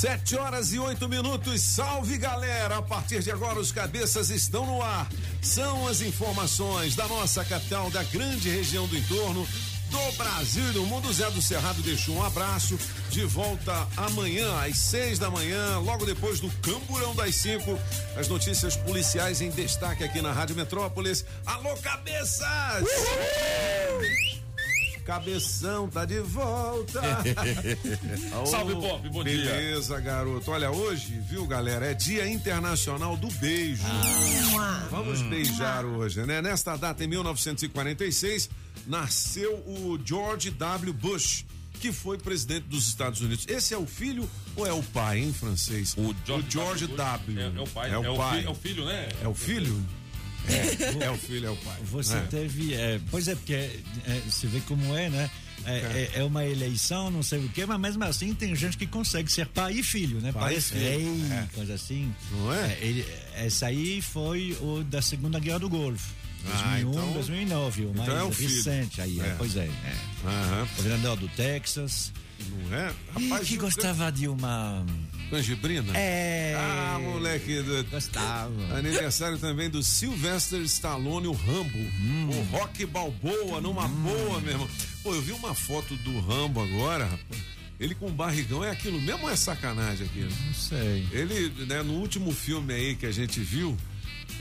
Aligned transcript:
Sete 0.00 0.34
horas 0.34 0.72
e 0.72 0.78
oito 0.78 1.06
minutos. 1.06 1.60
Salve 1.60 2.16
galera! 2.16 2.78
A 2.78 2.80
partir 2.80 3.22
de 3.22 3.30
agora, 3.30 3.60
os 3.60 3.70
cabeças 3.70 4.30
estão 4.30 4.64
no 4.64 4.80
ar. 4.80 5.06
São 5.42 5.86
as 5.86 6.00
informações 6.00 6.96
da 6.96 7.06
nossa 7.06 7.44
capital, 7.44 7.90
da 7.90 8.02
grande 8.04 8.48
região 8.48 8.86
do 8.86 8.96
entorno, 8.96 9.46
do 9.90 10.12
Brasil 10.16 10.70
e 10.70 10.72
do 10.72 10.86
mundo. 10.86 11.12
Zé 11.12 11.30
do 11.30 11.42
Cerrado 11.42 11.82
deixou 11.82 12.14
um 12.14 12.24
abraço. 12.24 12.78
De 13.10 13.26
volta 13.26 13.86
amanhã, 13.94 14.50
às 14.62 14.78
seis 14.78 15.18
da 15.18 15.30
manhã, 15.30 15.78
logo 15.80 16.06
depois 16.06 16.40
do 16.40 16.50
Camburão 16.62 17.14
das 17.14 17.34
cinco. 17.34 17.78
As 18.16 18.26
notícias 18.26 18.76
policiais 18.76 19.42
em 19.42 19.50
destaque 19.50 20.02
aqui 20.02 20.22
na 20.22 20.32
Rádio 20.32 20.56
Metrópolis. 20.56 21.26
Alô, 21.44 21.76
cabeças! 21.76 22.86
Cabeção 25.04 25.88
tá 25.88 26.04
de 26.04 26.20
volta. 26.20 27.00
Salve, 28.46 28.74
Pop, 28.74 29.08
bom 29.08 29.24
beleza, 29.24 29.42
dia. 29.42 29.52
Beleza, 29.54 30.00
garoto. 30.00 30.50
Olha, 30.50 30.70
hoje, 30.70 31.20
viu, 31.28 31.46
galera, 31.46 31.86
é 31.86 31.94
Dia 31.94 32.28
Internacional 32.28 33.16
do 33.16 33.28
Beijo. 33.32 33.82
Vamos 34.90 35.22
beijar 35.22 35.84
hoje, 35.84 36.24
né? 36.26 36.40
Nesta 36.42 36.76
data, 36.76 37.02
em 37.02 37.06
1946, 37.08 38.50
nasceu 38.86 39.54
o 39.66 39.98
George 40.04 40.50
W. 40.50 40.92
Bush. 40.92 41.44
Que 41.80 41.92
foi 41.92 42.18
presidente 42.18 42.64
dos 42.64 42.86
Estados 42.88 43.22
Unidos. 43.22 43.46
Esse 43.48 43.72
é 43.72 43.78
o 43.78 43.86
filho 43.86 44.28
ou 44.54 44.66
é 44.66 44.72
o 44.72 44.82
pai, 44.82 45.20
em 45.20 45.32
francês? 45.32 45.96
O 45.96 46.14
George, 46.46 46.86
W. 46.88 47.40
É, 47.40 47.44
é 47.44 47.60
o 47.60 47.66
pai, 47.66 47.90
É 47.90 47.98
o 47.98 48.16
pai. 48.16 48.36
Filho, 48.36 48.48
é 48.48 48.50
o 48.50 48.54
filho, 48.54 48.84
né? 48.84 49.08
É 49.22 49.28
o 49.28 49.34
filho? 49.34 49.82
É, 50.54 51.04
é 51.04 51.10
o 51.10 51.16
filho, 51.16 51.46
é 51.46 51.50
o 51.50 51.56
pai. 51.56 51.76
Você 51.84 52.16
É. 52.16 52.20
teve. 52.22 52.74
é, 52.74 53.00
pois 53.10 53.28
é, 53.28 53.34
porque 53.34 53.54
é, 53.54 54.20
você 54.28 54.46
vê 54.46 54.60
como 54.60 54.96
é, 54.96 55.08
né? 55.08 55.30
É, 55.66 55.72
é- 56.14 56.20
é 56.20 56.24
uma 56.24 56.44
eleição, 56.46 57.10
não 57.10 57.22
sei 57.22 57.38
o 57.38 57.48
quê, 57.50 57.66
mas 57.66 57.78
mesmo 57.78 58.02
assim 58.04 58.32
tem 58.34 58.54
gente 58.56 58.78
que 58.78 58.86
consegue 58.86 59.30
ser 59.30 59.46
pai 59.46 59.74
e 59.74 59.82
filho, 59.82 60.18
né? 60.20 60.32
Pai 60.32 60.42
Pai, 60.42 60.54
e 60.54 60.58
e 60.58 60.60
filho, 60.62 60.80
rei, 60.80 61.22
é. 61.32 61.46
coisa 61.54 61.74
assim. 61.74 62.14
Não 62.32 62.52
é? 62.54 62.78
ele, 62.80 63.06
essa 63.34 63.66
aí 63.66 64.00
foi 64.00 64.56
o 64.62 64.82
da 64.82 65.02
Segunda 65.02 65.38
Guerra 65.38 65.58
do 65.58 65.68
Golfo. 65.68 66.14
Ah, 66.46 66.78
2001, 66.78 66.90
então- 66.92 67.12
2009, 67.12 67.82
o 67.84 67.90
então 67.90 68.06
mais 68.06 68.18
é 68.18 68.22
o 68.24 68.32
filho. 68.32 68.48
recente 68.56 69.00
aí. 69.02 69.20
é, 69.20 69.26
É. 69.26 69.34
pois 69.36 69.54
é. 69.56 69.66
é. 69.66 69.96
Aham. 70.26 70.68
Governador 70.76 71.16
do 71.18 71.28
Texas. 71.28 72.10
Não 72.48 72.74
é? 72.74 72.90
e 73.20 73.44
que 73.44 73.58
gostava 73.58 74.10
de 74.10 74.26
uma. 74.26 74.82
Canjibrina? 75.30 75.96
É. 75.96 76.54
Ah, 76.56 76.98
moleque. 77.00 77.62
Do... 77.62 77.84
Gostava. 77.84 78.76
Aniversário 78.76 79.38
também 79.38 79.70
do 79.70 79.82
Sylvester 79.82 80.60
Stallone, 80.62 81.28
o 81.28 81.32
Rambo. 81.32 81.78
Hum. 81.78 82.28
O 82.28 82.56
Rock 82.56 82.84
Balboa, 82.84 83.60
numa 83.60 83.86
boa, 83.86 84.40
meu 84.40 84.52
irmão. 84.52 84.68
Pô, 85.02 85.14
eu 85.14 85.22
vi 85.22 85.32
uma 85.32 85.54
foto 85.54 85.94
do 85.96 86.20
Rambo 86.20 86.60
agora, 86.62 87.04
rapaz. 87.04 87.40
Ele 87.78 87.94
com 87.94 88.10
barrigão, 88.10 88.62
é 88.62 88.70
aquilo 88.70 89.00
mesmo 89.00 89.24
ou 89.24 89.30
é 89.30 89.36
sacanagem 89.36 90.06
aquilo? 90.06 90.30
Não 90.46 90.52
sei. 90.52 91.08
Ele, 91.12 91.64
né, 91.64 91.82
no 91.82 91.94
último 91.94 92.30
filme 92.30 92.74
aí 92.74 92.94
que 92.94 93.06
a 93.06 93.10
gente 93.10 93.40
viu, 93.40 93.74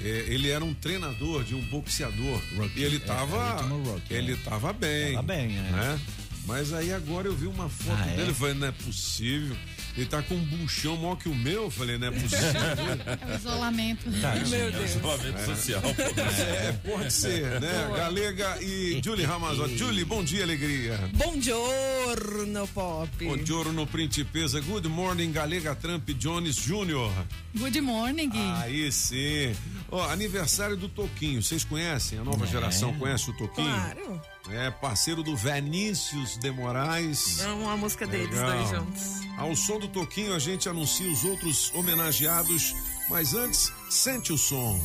é, 0.04 0.26
ele 0.28 0.50
era 0.50 0.64
um 0.64 0.74
treinador 0.74 1.46
de 1.46 1.56
um 1.56 1.62
boxeador. 1.62 2.42
Rocky, 2.58 2.80
e 2.80 2.84
ele 2.84 2.98
é, 2.98 3.00
tava. 3.00 3.38
é, 3.38 3.64
como 3.64 3.84
Rocky, 3.84 4.14
ele 4.14 4.34
é. 4.34 4.36
tava 4.38 4.74
bem. 4.74 5.14
Tava 5.14 5.28
bem, 5.28 5.58
é. 5.58 5.62
né? 5.72 6.00
Mas 6.50 6.74
aí 6.74 6.92
agora 6.92 7.28
eu 7.28 7.34
vi 7.36 7.46
uma 7.46 7.70
foto 7.70 7.96
Ah, 8.02 8.08
é? 8.12 8.16
dele, 8.16 8.32
eu 8.32 8.36
falei, 8.36 8.56
não 8.56 8.68
é 8.68 8.72
possível. 8.72 9.56
Ele 9.96 10.06
tá 10.08 10.22
com 10.24 10.34
um 10.36 10.44
buchão 10.46 10.96
maior 10.98 11.16
que 11.16 11.30
o 11.30 11.36
meu, 11.36 11.64
eu 11.66 11.70
falei, 11.72 11.98
não 12.00 12.08
é 12.08 12.12
possível. 12.12 12.40
É 13.30 13.34
o 13.34 13.36
isolamento. 13.36 14.10
Meu 14.10 14.72
Deus. 14.72 14.96
Isolamento 14.96 15.46
social. 15.46 15.82
É, 15.86 16.72
pode 16.90 17.14
ser, 17.14 17.62
né? 17.62 17.90
Galega 17.96 18.58
e 18.64 19.00
Julie 19.04 19.26
Ramazotti. 19.26 19.78
Julie, 19.78 20.04
bom 20.06 20.24
dia, 20.24 20.44
alegria. 20.44 20.98
Buongiorno, 21.14 22.68
Pop. 22.70 23.26
Bom 23.26 23.38
giorno, 23.46 23.86
principesa. 23.86 24.60
Good 24.62 24.88
morning, 24.88 25.32
Galega 25.32 25.76
Trump 25.76 26.10
Jones 26.12 26.56
Jr. 26.56 27.12
Good 27.56 27.82
morning. 27.82 28.30
Aí 28.58 28.92
sim. 28.92 29.54
Ó, 29.92 30.02
aniversário 30.10 30.78
do 30.78 30.90
Toquinho. 30.90 31.44
Vocês 31.44 31.64
conhecem? 31.64 32.18
A 32.20 32.24
nova 32.24 32.48
geração 32.48 32.94
conhece 32.98 33.30
o 33.30 33.34
Toquinho? 33.38 33.68
Claro. 33.68 34.22
É 34.52 34.72
parceiro 34.72 35.22
do 35.22 35.36
Vinícius 35.36 36.38
de 36.38 36.52
Moraes. 36.52 37.40
É 37.42 37.48
uma 37.48 37.78
música 37.78 38.08
deles 38.08 38.30
Legal. 38.32 38.52
dois 38.52 38.70
juntos. 38.70 39.04
Ao 39.38 39.56
som 39.56 39.80
do 39.80 39.88
Toquinho, 39.88 40.34
a 40.34 40.40
gente 40.40 40.68
anuncia 40.68 41.10
os 41.10 41.24
outros 41.24 41.72
homenageados. 41.74 42.74
Mas 43.10 43.34
antes, 43.34 43.72
sente 43.90 44.32
o 44.34 44.38
som. 44.38 44.80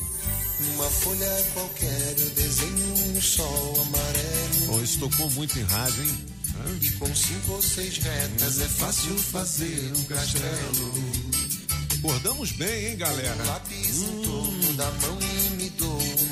Numa 0.60 0.88
folha 0.88 1.46
qualquer 1.52 2.14
eu 2.18 2.30
desenho 2.30 3.16
um 3.16 3.20
sol 3.20 3.74
amarelo. 3.82 4.66
Pô, 4.66 4.80
isso 4.80 4.98
tocou 4.98 5.30
muito 5.32 5.58
em 5.58 5.64
rádio, 5.64 6.02
hein? 6.02 6.26
E 6.80 6.90
com 6.92 7.14
cinco 7.14 7.52
ou 7.52 7.62
seis 7.62 7.98
retas 7.98 8.60
é 8.60 8.68
fácil 8.68 9.18
fazer 9.18 9.92
um 9.96 10.04
castelo. 10.04 10.94
Acordamos 11.98 12.52
bem, 12.52 12.86
hein, 12.86 12.96
galera? 12.96 13.44
Lápis 13.44 14.02
em 14.02 14.22
torno 14.22 14.72
da 14.74 14.90
mão 14.90 15.18
e 15.20 15.33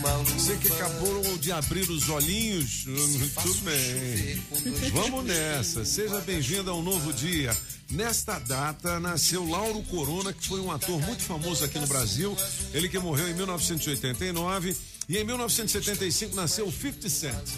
Você 0.02 0.56
que 0.56 0.66
acabou 0.66 1.38
de 1.38 1.52
abrir 1.52 1.88
os 1.88 2.08
olhinhos, 2.08 2.86
muito 2.90 3.54
bem. 3.62 4.90
Vamos 4.90 5.24
nessa. 5.24 5.84
Seja 5.84 6.20
bem-vindo 6.22 6.72
a 6.72 6.74
um 6.74 6.82
novo 6.82 7.12
dia. 7.12 7.56
Nesta 7.88 8.40
data 8.40 8.98
nasceu 8.98 9.48
Lauro 9.48 9.80
Corona, 9.84 10.32
que 10.32 10.48
foi 10.48 10.58
um 10.58 10.72
ator 10.72 11.00
muito 11.02 11.22
famoso 11.22 11.64
aqui 11.64 11.78
no 11.78 11.86
Brasil. 11.86 12.36
Ele 12.74 12.88
que 12.88 12.98
morreu 12.98 13.28
em 13.28 13.34
1989. 13.34 14.76
E 15.08 15.18
em 15.18 15.24
1975 15.24 16.34
nasceu 16.34 16.66
o 16.66 16.72
50 16.72 17.08
Cent, 17.08 17.48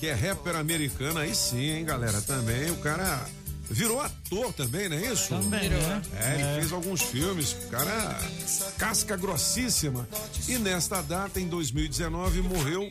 que 0.00 0.06
é 0.06 0.12
rapper 0.12 0.56
americano. 0.56 1.20
Aí 1.20 1.34
sim, 1.34 1.70
hein, 1.70 1.84
galera? 1.84 2.20
Também 2.20 2.70
o 2.72 2.76
cara 2.78 3.24
virou 3.72 4.00
ator 4.00 4.52
também, 4.52 4.88
não 4.88 4.96
é 4.96 5.12
isso? 5.12 5.28
Também, 5.28 5.68
né? 5.68 6.02
É, 6.20 6.34
ele 6.34 6.60
fez 6.60 6.72
alguns 6.72 7.02
filmes, 7.02 7.56
cara 7.70 8.18
casca 8.78 9.16
grossíssima. 9.16 10.08
E 10.48 10.58
nesta 10.58 11.00
data, 11.00 11.40
em 11.40 11.48
2019, 11.48 12.42
morreu 12.42 12.90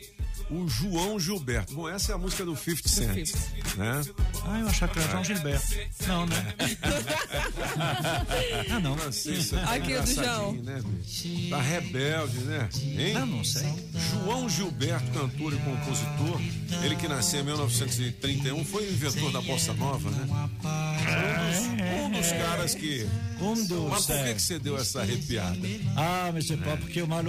o 0.52 0.68
João 0.68 1.18
Gilberto. 1.18 1.74
Bom, 1.74 1.88
essa 1.88 2.12
é 2.12 2.14
a 2.14 2.18
música 2.18 2.44
do 2.44 2.54
50 2.54 2.88
Cent, 2.88 3.32
né? 3.76 4.02
Ah, 4.44 4.60
eu 4.60 4.68
achava 4.68 4.92
que 4.92 4.98
era 4.98 5.10
João 5.10 5.24
Gilberto. 5.24 5.74
Não, 6.06 6.26
né? 6.26 6.54
ah, 8.70 8.80
não. 8.80 8.94
Aqui, 8.94 9.94
o 9.94 10.02
do 10.02 10.14
João. 10.14 10.52
Né, 10.52 10.82
bicho? 10.84 11.48
tá 11.48 11.60
rebelde, 11.60 12.38
né? 12.40 12.68
Hein? 12.82 13.16
Ah, 13.16 13.26
não 13.26 13.42
sei. 13.42 13.72
João 14.10 14.48
Gilberto, 14.48 15.10
cantor 15.12 15.54
e 15.54 15.56
compositor, 15.56 16.40
ele 16.84 16.96
que 16.96 17.08
nasceu 17.08 17.40
em 17.40 17.44
1931, 17.44 18.64
foi 18.64 18.86
o 18.86 18.92
inventor 18.92 19.32
da 19.32 19.40
bossa 19.40 19.72
nova, 19.72 20.10
né? 20.10 20.22
Um 20.22 21.48
dos, 21.48 22.06
um 22.06 22.10
dos 22.10 22.32
caras 22.32 22.74
que. 22.74 23.08
Um 23.40 23.54
dos, 23.66 23.90
Mas 23.90 24.06
por 24.06 24.16
que, 24.16 24.22
é. 24.22 24.34
que 24.34 24.42
você 24.42 24.58
deu 24.58 24.76
essa 24.76 25.00
arrepiada? 25.00 25.56
Ah, 25.96 26.30
mas 26.32 26.50
é 26.50 26.56
pop, 26.56 26.78
porque 26.78 27.00
é 27.00 27.04
uma 27.04 27.22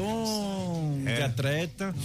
longa 1.11 1.29
treta. 1.29 1.95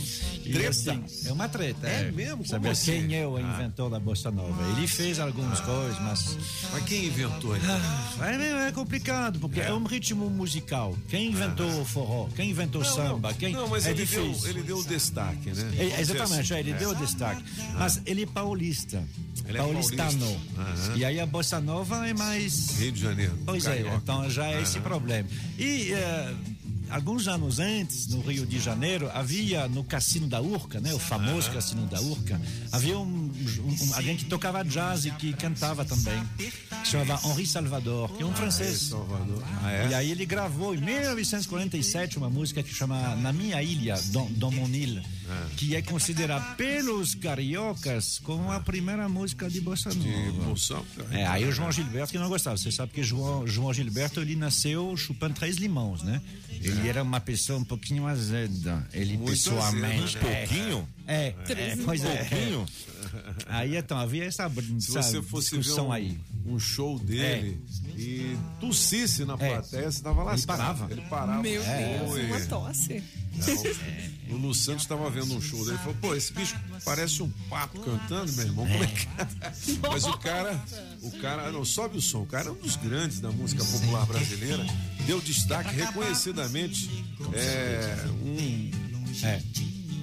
Treta? 0.44 0.68
assim, 0.68 1.04
é 1.26 1.32
uma 1.32 1.48
treta. 1.48 1.86
É 1.86 2.10
mesmo? 2.10 2.44
Saber 2.46 2.60
Como 2.62 2.72
assim? 2.72 3.06
quem 3.08 3.16
é 3.16 3.26
o 3.26 3.38
inventor 3.38 3.90
da 3.90 3.98
Bossa 4.00 4.30
Nova. 4.30 4.62
Ele 4.76 4.86
fez 4.86 5.18
algumas 5.18 5.60
coisas, 5.60 5.98
mas 6.00 6.36
Mas 6.72 6.84
quem 6.84 7.06
inventou 7.06 7.56
ele? 7.56 7.64
é, 8.20 8.68
é 8.68 8.72
complicado, 8.72 9.38
porque 9.38 9.60
é. 9.60 9.72
um 9.72 9.84
ritmo 9.84 10.28
musical. 10.30 10.96
Quem 11.08 11.28
inventou 11.30 11.80
o 11.80 11.84
forró? 11.84 12.28
Quem 12.34 12.50
inventou 12.50 12.82
o 12.82 12.84
samba? 12.84 13.32
Quem 13.34 13.52
Não, 13.52 13.68
mas 13.68 13.86
é 13.86 13.90
ele, 13.90 14.04
deu, 14.06 14.28
difícil. 14.28 14.50
ele 14.50 14.62
deu 14.62 14.78
o 14.78 14.84
destaque, 14.84 15.50
né? 15.50 15.62
É, 15.62 15.64
Vamos 15.64 15.78
dizer 15.78 16.00
exatamente, 16.00 16.40
assim. 16.40 16.54
é, 16.54 16.60
ele 16.60 16.72
deu 16.74 16.90
o 16.90 16.94
destaque. 16.94 17.44
Mas 17.74 18.00
ele 18.06 18.22
é 18.22 18.26
paulista. 18.26 19.02
Ele 19.46 19.56
é 19.58 19.60
paulistano. 19.60 20.40
paulista. 20.56 20.92
E 20.96 21.04
aí 21.04 21.20
a 21.20 21.26
bossa 21.26 21.60
nova 21.60 22.06
é 22.06 22.12
mais. 22.14 22.78
Rio 22.78 22.92
de 22.92 23.00
Janeiro. 23.00 23.38
Pois 23.46 23.64
é, 23.66 23.70
Carioca. 23.76 23.96
então 23.96 24.30
já 24.30 24.46
é 24.46 24.62
esse 24.62 24.78
problema. 24.80 25.28
E 25.58 25.92
eh, 25.92 26.34
alguns 26.90 27.28
anos 27.28 27.58
antes, 27.60 28.06
no 28.08 28.20
Rio 28.20 28.46
de 28.46 28.58
Janeiro, 28.58 29.10
havia 29.12 29.68
no 29.68 29.84
Cassino 29.84 30.26
da 30.26 30.40
Urca, 30.40 30.80
né, 30.80 30.92
o 30.94 30.98
famoso 30.98 31.50
Cassino 31.50 31.86
da 31.86 32.00
Urca, 32.00 32.40
havia 32.72 32.98
um, 32.98 33.04
um- 33.04 33.30
um- 33.90 33.94
alguém 33.94 34.16
que 34.16 34.24
tocava 34.24 34.62
jazz 34.64 35.04
e 35.06 35.10
que 35.12 35.32
cantava 35.32 35.84
também, 35.84 36.20
que 36.36 36.50
se 36.84 36.90
chamava 36.92 37.20
Henri 37.28 37.46
Salvador, 37.46 38.10
que 38.16 38.22
é 38.22 38.26
um 38.26 38.34
francês. 38.34 38.80
Salvador. 38.80 39.42
Ah, 39.62 39.72
é? 39.72 39.88
E 39.90 39.94
aí 39.94 40.10
ele 40.10 40.24
gravou 40.26 40.74
em 40.74 40.80
1947 40.80 42.18
uma 42.18 42.28
música 42.30 42.62
que 42.62 42.72
chama 42.74 43.14
Na 43.16 43.32
Minha 43.32 43.62
Ilha, 43.62 43.94
Dans, 44.12 44.30
Dans 44.32 44.54
Mon 44.54 44.68
Île. 44.68 45.02
que 45.56 45.76
é 45.76 45.82
considerada 45.82 46.54
pelos 46.54 47.14
cariocas 47.14 48.18
como 48.24 48.50
a 48.50 48.60
primeira 48.60 49.08
música 49.08 49.48
de 49.50 49.60
bossa 49.60 49.90
nova. 49.92 50.42
É, 51.10 51.26
aí 51.26 51.44
o 51.44 51.52
João 51.52 51.70
Gilberto 51.70 52.12
que 52.12 52.18
não 52.18 52.28
gostava. 52.30 52.56
Você 52.56 52.72
sabe 52.72 52.92
que 52.92 53.02
João, 53.02 53.46
João 53.46 53.72
Gilberto 53.74 54.20
ele 54.20 54.34
nasceu 54.36 54.96
chupando 54.96 55.34
três 55.34 55.56
limões, 55.56 56.02
né? 56.02 56.20
Ele 56.50 56.77
era 56.86 57.02
uma 57.02 57.20
pessoa 57.20 57.58
um 57.58 57.64
pouquinho 57.64 58.06
azeda. 58.06 58.86
Ele 58.92 59.16
Muito 59.16 59.30
pessoalmente. 59.30 60.18
azeda, 60.18 60.28
é, 60.28 60.46
Pouquinho? 60.46 60.88
É, 61.06 61.30
Três 61.44 61.80
é, 61.80 61.82
pois 61.82 62.04
é. 62.04 62.24
Pouquinho? 62.24 62.66
Aí 63.46 63.76
então 63.76 63.98
havia 63.98 64.24
essa, 64.24 64.50
Se 64.78 64.98
essa 64.98 65.02
você 65.02 65.22
fosse 65.22 65.56
discussão 65.56 65.88
um, 65.88 65.92
aí. 65.92 66.18
Um 66.50 66.58
show 66.58 66.98
dele 66.98 67.60
e 67.96 68.36
tossisse 68.60 69.24
na 69.24 69.34
É. 69.34 69.36
plateia, 69.36 69.90
você 69.90 70.02
tava 70.02 70.22
lascado. 70.22 70.56
parava. 70.58 70.88
Ele 70.92 71.00
parava. 71.02 71.42
Meu 71.42 71.62
Deus, 71.62 72.08
Foi. 72.10 72.26
uma 72.26 72.40
tosse. 72.46 73.02
O 74.30 74.36
Lu 74.36 74.52
Santos 74.54 74.82
estava 74.82 75.08
vendo 75.10 75.34
um 75.34 75.40
show 75.40 75.64
dele 75.64 75.76
e 75.76 75.78
falou: 75.78 75.94
pô, 76.00 76.14
esse 76.14 76.32
bicho 76.32 76.56
parece 76.84 77.22
um 77.22 77.30
papo 77.48 77.80
cantando, 77.80 78.32
meu 78.32 78.46
irmão. 78.46 78.66
Como 78.66 78.82
é 78.82 78.86
que. 78.86 79.06
Mas 79.88 80.04
o 80.04 80.18
cara, 80.18 80.60
o 81.02 81.10
cara, 81.20 81.52
não, 81.52 81.64
sobe 81.64 81.98
o 81.98 82.02
som. 82.02 82.22
O 82.22 82.26
cara 82.26 82.48
é 82.48 82.50
um 82.50 82.56
dos 82.56 82.76
grandes 82.76 83.20
da 83.20 83.30
música 83.30 83.64
popular 83.64 84.04
brasileira. 84.06 84.64
Deu 85.06 85.20
destaque 85.20 85.74
reconhecidamente. 85.74 86.90
É 87.32 88.06
um. 88.24 88.70
É. 89.24 89.42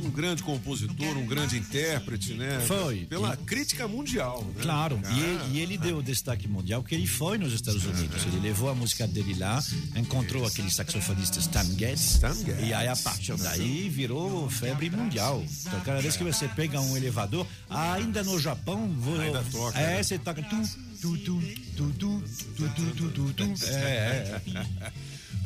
Um 0.05 0.11
grande 0.11 0.43
compositor, 0.43 1.17
um 1.17 1.25
grande 1.25 1.57
intérprete, 1.57 2.33
né? 2.33 2.59
Foi. 2.67 3.05
Pela 3.05 3.35
crítica 3.35 3.87
mundial, 3.87 4.43
né? 4.55 4.61
Claro, 4.61 4.97
Cara, 4.99 5.13
e 5.13 5.19
ele, 5.19 5.43
e 5.53 5.59
ele 5.59 5.77
deu 5.77 6.01
destaque 6.01 6.47
mundial 6.47 6.81
porque 6.81 6.93
ele 6.93 7.07
foi 7.07 7.37
nos 7.37 7.53
Estados 7.53 7.83
Unidos. 7.85 8.23
Ele 8.27 8.39
levou 8.39 8.69
a 8.69 8.75
música 8.75 9.07
dele 9.07 9.33
lá, 9.37 9.63
encontrou 9.95 10.45
aquele 10.45 10.69
saxofonista 10.69 11.39
Stan 11.39 11.65
Getz. 11.77 12.15
Stan 12.15 12.33
Getz. 12.35 12.67
E 12.67 12.73
aí, 12.73 12.87
a 12.87 12.95
partir 12.95 13.35
daí, 13.37 13.89
virou 13.89 14.49
febre 14.49 14.89
mundial. 14.89 15.43
Então, 15.61 15.79
cada 15.81 16.01
vez 16.01 16.15
que 16.15 16.23
você 16.23 16.47
pega 16.49 16.79
um 16.79 16.95
elevador, 16.95 17.47
ainda 17.69 18.23
no 18.23 18.39
Japão, 18.39 18.87
vou, 18.99 19.19
Ainda 19.19 19.43
toca, 19.51 19.79
É, 19.79 19.97
né? 19.97 20.03
você 20.03 20.19
toca. 20.19 20.43
Tu, 20.43 20.61
tu, 21.01 21.17
tu, 21.17 21.41
tu, 21.75 21.91
tu, 21.93 22.23
tu, 22.55 22.69
tu, 22.69 22.91
tu, 22.91 23.09
tu, 23.09 23.33
tu. 23.33 23.65
É, 23.65 23.73
é. 23.75 24.41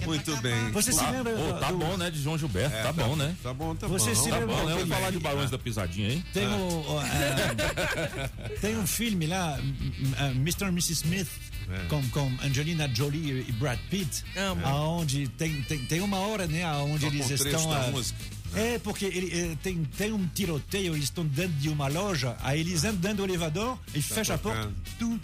Muito 0.05 0.35
bem. 0.37 0.71
Você 0.71 0.91
se 0.91 0.99
Tá, 0.99 1.09
lembra? 1.11 1.33
Pô, 1.35 1.53
tá 1.53 1.71
do- 1.71 1.77
bom, 1.77 1.97
né, 1.97 2.09
de 2.09 2.21
João 2.21 2.37
Gilberto, 2.37 2.75
tá 2.83 2.93
bom, 2.93 3.15
né? 3.15 3.35
Tá 3.43 3.53
bom, 3.53 3.75
tá 3.75 3.87
Você 3.87 4.11
bom. 4.13 4.23
se 4.23 4.29
Tá 4.29 4.37
lembra 4.39 4.55
bom, 4.55 4.59
né? 4.61 4.63
Vamos 4.73 4.79
também. 4.81 4.97
falar 4.97 5.11
de 5.11 5.19
Barões 5.19 5.51
da 5.51 5.57
Pisadinha, 5.57 6.09
hein? 6.13 6.25
Tem, 6.33 6.47
o, 6.47 6.51
o, 6.95 7.01
é, 7.01 8.29
tem 8.61 8.77
um 8.77 8.87
filme 8.87 9.27
lá, 9.27 9.57
m- 9.59 10.35
Mr. 10.41 10.65
and 10.65 10.69
Mrs. 10.69 10.93
Smith, 10.93 11.27
É. 11.71 11.85
com, 11.87 12.01
com 12.09 12.31
Angelina 12.43 12.89
Jolie 12.93 13.45
e 13.47 13.51
Brad 13.53 13.77
Pitt, 13.89 14.23
Amo. 14.35 14.65
aonde 14.65 15.27
tem, 15.29 15.61
tem, 15.63 15.79
tem 15.79 16.01
uma 16.01 16.17
hora, 16.17 16.47
né, 16.47 16.63
aonde 16.63 17.01
Só 17.01 17.07
eles 17.13 17.29
estão... 17.31 17.69
da 17.69 17.85
ah, 17.85 17.91
música. 17.91 18.17
É, 18.55 18.79
porque 18.79 19.05
ele, 19.05 19.31
eh, 19.51 19.57
tem, 19.61 19.83
tem 19.95 20.11
um 20.11 20.25
tiroteio, 20.33 20.93
eles 20.95 21.03
estão 21.03 21.23
dentro 21.23 21.53
de 21.57 21.69
uma 21.69 21.87
loja, 21.87 22.35
aí 22.41 22.59
eles 22.61 22.83
entram 22.83 22.95
dentro 22.99 23.17
do 23.17 23.25
elevador 23.25 23.77
e 23.93 24.01
fecha 24.01 24.33
a 24.33 24.37
porta. 24.39 24.71
tocando. 24.97 25.21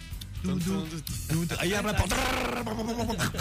Aí 1.59 1.75
abre 1.75 1.91
a 1.91 1.93
porta. 1.93 2.15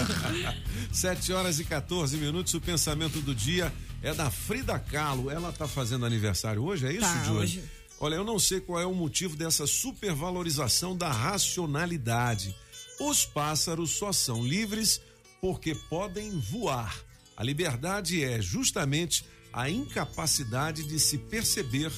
7 0.92 1.32
horas 1.32 1.58
e 1.60 1.64
14 1.64 2.16
minutos. 2.16 2.54
O 2.54 2.60
pensamento 2.60 3.20
do 3.20 3.34
dia 3.34 3.72
é 4.02 4.14
da 4.14 4.30
Frida 4.30 4.78
Kahlo. 4.78 5.30
Ela 5.30 5.52
tá 5.52 5.66
fazendo 5.68 6.06
aniversário 6.06 6.62
hoje, 6.62 6.86
é 6.86 6.92
isso, 6.92 7.00
Tá, 7.00 7.24
Júlio? 7.24 7.40
hoje. 7.40 7.64
Olha, 8.00 8.16
eu 8.16 8.24
não 8.24 8.38
sei 8.38 8.60
qual 8.60 8.80
é 8.80 8.86
o 8.86 8.94
motivo 8.94 9.36
dessa 9.36 9.66
supervalorização 9.66 10.96
da 10.96 11.10
racionalidade. 11.10 12.54
Os 13.00 13.24
pássaros 13.24 13.90
só 13.92 14.12
são 14.12 14.44
livres 14.46 15.00
porque 15.40 15.74
podem 15.74 16.30
voar. 16.38 16.94
A 17.36 17.42
liberdade 17.42 18.22
é 18.22 18.40
justamente 18.40 19.24
a 19.52 19.70
incapacidade 19.70 20.84
de 20.84 20.98
se 20.98 21.18
perceber 21.18 21.90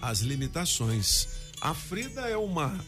as 0.00 0.20
limitações. 0.20 1.28
A 1.60 1.74
Frida 1.74 2.22
é 2.28 2.36
uma 2.36 2.78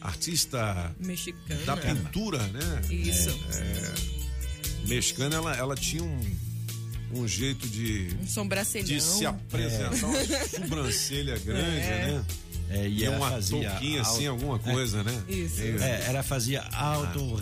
artista 0.00 0.94
Mexicana. 1.00 1.60
da 1.64 1.76
pintura, 1.76 2.38
né? 2.48 2.82
Isso. 2.90 3.30
mexicana, 4.86 5.36
ela, 5.36 5.56
ela 5.56 5.74
tinha 5.74 6.02
um, 6.02 6.36
um 7.14 7.26
jeito 7.28 7.68
de, 7.68 8.16
Um 8.20 8.48
de 8.84 9.00
se 9.00 9.26
apresentar, 9.26 10.06
uma 10.06 10.48
sobrancelha 10.48 11.38
grande, 11.38 11.80
É. 11.80 12.12
né? 12.12 12.24
É, 12.70 12.86
e 12.88 12.98
E 12.98 13.04
ela 13.04 13.16
uma 13.16 13.30
fazia 13.30 13.70
touquinha 13.70 14.00
assim, 14.02 14.26
auto- 14.26 14.42
alguma 14.42 14.58
coisa, 14.58 15.02
né? 15.02 15.22
Isso. 15.28 15.60
É, 15.62 16.04
ela 16.08 16.22
fazia 16.22 16.62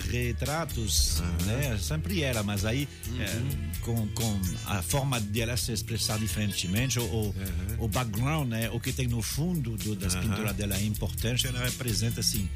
autorretratos, 0.00 1.22
né? 1.44 1.78
Sempre 1.80 2.22
era, 2.22 2.42
mas 2.42 2.64
aí 2.64 2.88
é, 3.18 3.80
com, 3.80 4.06
com 4.08 4.40
a 4.66 4.82
forma 4.82 5.18
dela 5.20 5.56
se 5.56 5.72
expressar 5.72 6.18
diferentemente, 6.18 6.98
o, 6.98 7.04
o, 7.04 7.34
o 7.78 7.88
background, 7.88 8.48
né? 8.48 8.70
O 8.70 8.78
que 8.80 8.92
tem 8.92 9.06
no 9.06 9.22
fundo 9.22 9.76
do- 9.76 9.96
das 9.96 10.14
pinturas 10.14 10.54
dela 10.54 10.76
é 10.76 10.82
importante, 10.84 11.46
ela 11.46 11.58
representa 11.64 12.20
assim. 12.20 12.48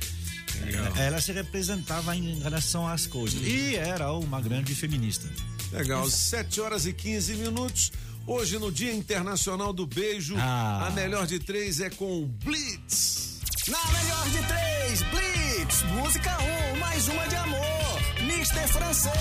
Ela, 0.73 1.01
ela 1.01 1.21
se 1.21 1.33
representava 1.33 2.15
em 2.17 2.39
relação 2.41 2.87
às 2.87 3.07
coisas. 3.07 3.41
E 3.43 3.77
era 3.77 4.13
uma 4.13 4.41
grande 4.41 4.75
feminista. 4.75 5.29
Legal, 5.73 6.09
7 6.11 6.61
horas 6.61 6.87
e 6.87 6.93
15 6.93 7.35
minutos. 7.37 7.93
Hoje, 8.33 8.61
no 8.61 8.71
Dia 8.71 8.93
Internacional 8.95 9.73
do 9.73 9.85
Beijo, 9.85 10.37
Ah. 10.39 10.87
a 10.87 10.91
melhor 10.93 11.27
de 11.27 11.41
três 11.41 11.81
é 11.81 11.91
com 11.91 12.27
Blitz. 12.45 13.41
Na 13.67 13.85
melhor 13.91 14.29
de 14.31 14.39
três, 14.47 15.03
Blitz, 15.11 15.83
música 15.97 16.39
1, 16.41 16.77
um, 16.77 16.79
mais 16.79 17.09
uma 17.09 17.27
de 17.27 17.35
amor. 17.35 18.01
Mister 18.25 18.69
Francês. 18.69 19.15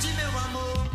De 0.00 0.08
meu 0.14 0.38
amor. 0.40 0.90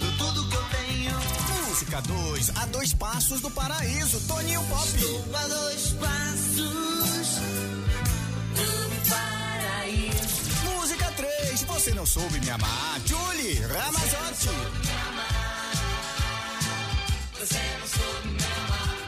Do 0.00 0.16
tudo 0.16 0.48
que 0.48 0.56
eu 0.56 0.64
tenho. 0.70 1.68
Música 1.68 2.00
2, 2.00 2.50
a 2.56 2.66
dois 2.66 2.94
passos 2.94 3.40
do 3.42 3.50
paraíso. 3.50 4.20
Toninho 4.26 4.62
Pop. 4.70 4.88
Estou 4.88 5.36
a 5.36 5.48
dois 5.48 5.92
passos 6.00 7.01
não 12.02 12.06
soube 12.06 12.40
me 12.40 12.50
amar. 12.50 13.00
Julie 13.06 13.54
Ramazotti. 13.60 14.48
Você 17.38 17.60
não 17.78 17.86
soube 17.86 18.28
me 18.28 18.44
amar. 18.66 18.98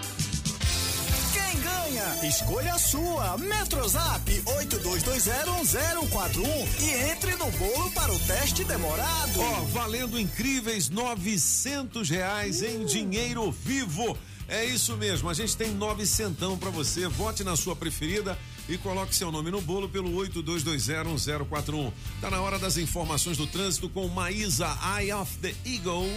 Quem 1.32 1.60
ganha? 1.60 2.24
Escolha 2.28 2.74
a 2.74 2.78
sua. 2.78 3.36
Metrozap 3.38 4.30
82201041 4.30 6.68
e 6.82 6.92
entre 7.10 7.34
no 7.34 7.50
bolo 7.50 7.90
para 7.90 8.12
o 8.12 8.18
teste 8.20 8.62
demorado. 8.62 9.40
Ó, 9.40 9.62
valendo 9.72 10.16
incríveis 10.16 10.88
900 10.88 12.08
reais 12.08 12.62
em 12.62 12.84
dinheiro 12.84 13.50
vivo. 13.50 14.16
É 14.46 14.64
isso 14.64 14.96
mesmo, 14.96 15.28
a 15.28 15.34
gente 15.34 15.56
tem 15.56 15.72
novecentão 15.72 16.56
pra 16.56 16.70
você. 16.70 17.08
Vote 17.08 17.42
na 17.42 17.56
sua 17.56 17.74
preferida 17.74 18.38
e 18.68 18.78
coloque 18.78 19.14
seu 19.14 19.30
nome 19.30 19.50
no 19.50 19.60
bolo 19.60 19.88
pelo 19.88 20.10
82201041. 20.10 21.92
Tá 22.20 22.30
na 22.30 22.40
hora 22.40 22.58
das 22.58 22.76
informações 22.76 23.36
do 23.36 23.46
trânsito 23.46 23.88
com 23.88 24.08
Maísa 24.08 24.68
Eye 24.98 25.12
of 25.12 25.36
the 25.38 25.54
Eagle. 25.64 26.08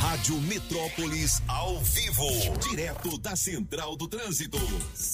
Rádio 0.00 0.40
Metrópolis 0.40 1.42
ao 1.46 1.78
vivo, 1.80 2.26
direto 2.68 3.18
da 3.18 3.36
Central 3.36 3.96
do 3.96 4.08
Trânsito. 4.08 4.58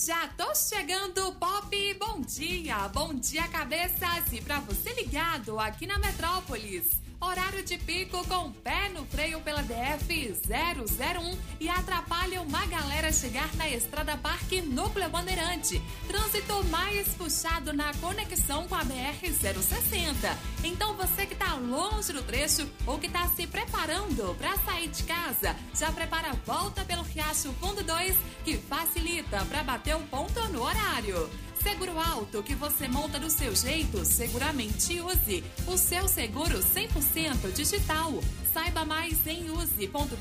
Já 0.07 0.29
tô 0.29 0.55
chegando, 0.55 1.33
Pop. 1.33 1.95
Bom 1.99 2.21
dia, 2.21 2.89
bom 2.89 3.13
dia, 3.13 3.49
cabeças. 3.49 4.33
E 4.33 4.41
pra 4.41 4.61
você 4.61 4.93
ligado 4.95 5.59
aqui 5.59 5.87
na 5.87 5.99
Metrópolis. 5.99 6.85
Horário 7.27 7.61
de 7.65 7.77
pico 7.77 8.25
com 8.29 8.53
pé 8.53 8.89
no 8.91 9.05
freio 9.05 9.41
pela 9.41 9.61
DF 9.61 10.33
001 10.49 11.39
e 11.59 11.69
atrapalha 11.69 12.41
uma 12.41 12.65
galera 12.67 13.13
chegar 13.13 13.53
na 13.57 13.69
Estrada 13.69 14.17
Parque 14.17 14.63
Núcleo 14.63 15.11
Bandeirante. 15.11 15.83
Trânsito 16.07 16.63
mais 16.67 17.09
puxado 17.15 17.73
na 17.73 17.93
conexão 17.95 18.69
com 18.69 18.77
a 18.77 18.85
BR 18.85 19.27
060. 19.29 20.39
Então 20.63 20.95
você 20.95 21.27
que 21.27 21.35
tá 21.35 21.55
longe 21.55 22.13
do 22.13 22.23
trecho 22.23 22.71
ou 22.87 22.97
que 22.97 23.09
tá 23.09 23.27
se 23.31 23.45
preparando 23.45 24.37
para 24.37 24.57
sair 24.59 24.87
de 24.87 25.03
casa, 25.03 25.57
já 25.75 25.91
prepara 25.91 26.31
a 26.31 26.35
volta 26.35 26.85
pelo 26.85 27.03
Riacho 27.03 27.53
Fundo 27.55 27.83
2 27.83 28.17
que 28.45 28.57
facilita 28.57 29.45
para 29.47 29.65
bater 29.65 29.97
o 29.97 30.01
ponto 30.03 30.41
no 30.51 30.63
horário. 30.63 31.29
Seguro 31.67 31.99
alto 31.99 32.45
que 32.45 32.55
você 32.55 32.87
monta 32.87 33.19
do 33.19 33.29
seu 33.29 33.53
jeito, 33.53 34.05
seguramente 34.05 35.01
use. 35.01 35.43
O 35.67 35.77
seu 35.77 36.07
seguro 36.07 36.61
100% 36.61 37.53
digital. 37.53 38.13
Saiba 38.55 38.85
mais 38.85 39.27
em 39.27 39.51
use.com.br. 39.51 40.15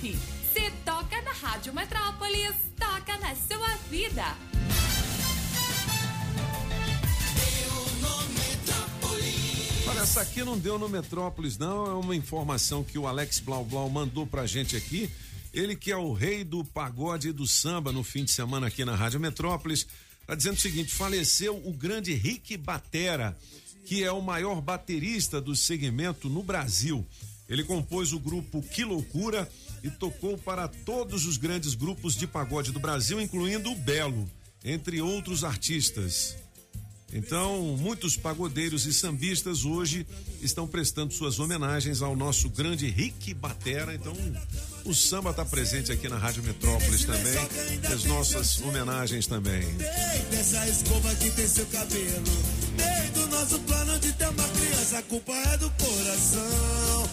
Se 0.00 0.70
toca 0.86 1.20
na 1.20 1.32
Rádio 1.32 1.74
Metrópolis, 1.74 2.54
toca 2.78 3.18
na 3.18 3.34
sua 3.34 3.76
vida. 3.90 4.24
Olha, 9.86 10.00
essa 10.00 10.22
aqui 10.22 10.42
não 10.42 10.58
deu 10.58 10.78
no 10.78 10.88
Metrópolis, 10.88 11.58
não. 11.58 11.84
É 11.84 11.92
uma 11.92 12.16
informação 12.16 12.82
que 12.82 12.98
o 12.98 13.06
Alex 13.06 13.38
Blau 13.38 13.66
Blau 13.66 13.90
mandou 13.90 14.26
pra 14.26 14.46
gente 14.46 14.74
aqui. 14.74 15.10
Ele 15.52 15.76
que 15.76 15.92
é 15.92 15.96
o 15.96 16.14
rei 16.14 16.42
do 16.42 16.64
pagode 16.64 17.28
e 17.28 17.32
do 17.32 17.46
samba 17.46 17.92
no 17.92 18.02
fim 18.02 18.24
de 18.24 18.30
semana 18.30 18.68
aqui 18.68 18.82
na 18.82 18.94
Rádio 18.94 19.20
Metrópolis. 19.20 19.86
Tá 20.28 20.34
dizendo 20.34 20.58
o 20.58 20.60
seguinte: 20.60 20.92
faleceu 20.92 21.56
o 21.66 21.72
grande 21.72 22.12
Rick 22.12 22.54
Batera, 22.58 23.34
que 23.86 24.04
é 24.04 24.12
o 24.12 24.20
maior 24.20 24.60
baterista 24.60 25.40
do 25.40 25.56
segmento 25.56 26.28
no 26.28 26.42
Brasil. 26.42 27.04
Ele 27.48 27.64
compôs 27.64 28.12
o 28.12 28.20
grupo 28.20 28.60
Que 28.60 28.84
Loucura 28.84 29.50
e 29.82 29.88
tocou 29.88 30.36
para 30.36 30.68
todos 30.68 31.24
os 31.24 31.38
grandes 31.38 31.74
grupos 31.74 32.14
de 32.14 32.26
pagode 32.26 32.72
do 32.72 32.78
Brasil, 32.78 33.18
incluindo 33.18 33.72
o 33.72 33.74
Belo, 33.74 34.30
entre 34.62 35.00
outros 35.00 35.44
artistas. 35.44 36.36
Então, 37.10 37.78
muitos 37.78 38.18
pagodeiros 38.18 38.84
e 38.84 38.92
sambistas 38.92 39.64
hoje 39.64 40.06
estão 40.42 40.68
prestando 40.68 41.14
suas 41.14 41.38
homenagens 41.38 42.02
ao 42.02 42.14
nosso 42.14 42.50
grande 42.50 42.86
Rick 42.86 43.32
Batera. 43.32 43.94
Então, 43.94 44.14
o 44.88 44.94
samba 44.94 45.30
está 45.30 45.44
presente 45.44 45.92
aqui 45.92 46.08
na 46.08 46.16
Rádio 46.16 46.42
Metrópolis 46.42 47.04
também. 47.04 47.38
As 47.92 48.04
nossas 48.04 48.58
homenagens 48.62 49.26
também. 49.26 49.62
Dessa 50.30 50.66
escova 50.66 51.14
que 51.16 51.30
tem 51.30 51.46
seu 51.46 51.66
cabelo. 51.66 52.24
Desde 52.76 53.30
nosso 53.30 53.58
plano 53.60 53.98
de 53.98 54.12
ter 54.14 54.28
uma 54.28 54.48
criança, 54.48 54.98
a 54.98 55.02
culpa 55.02 55.32
é 55.32 55.58
do 55.58 55.70
coração. 55.70 57.10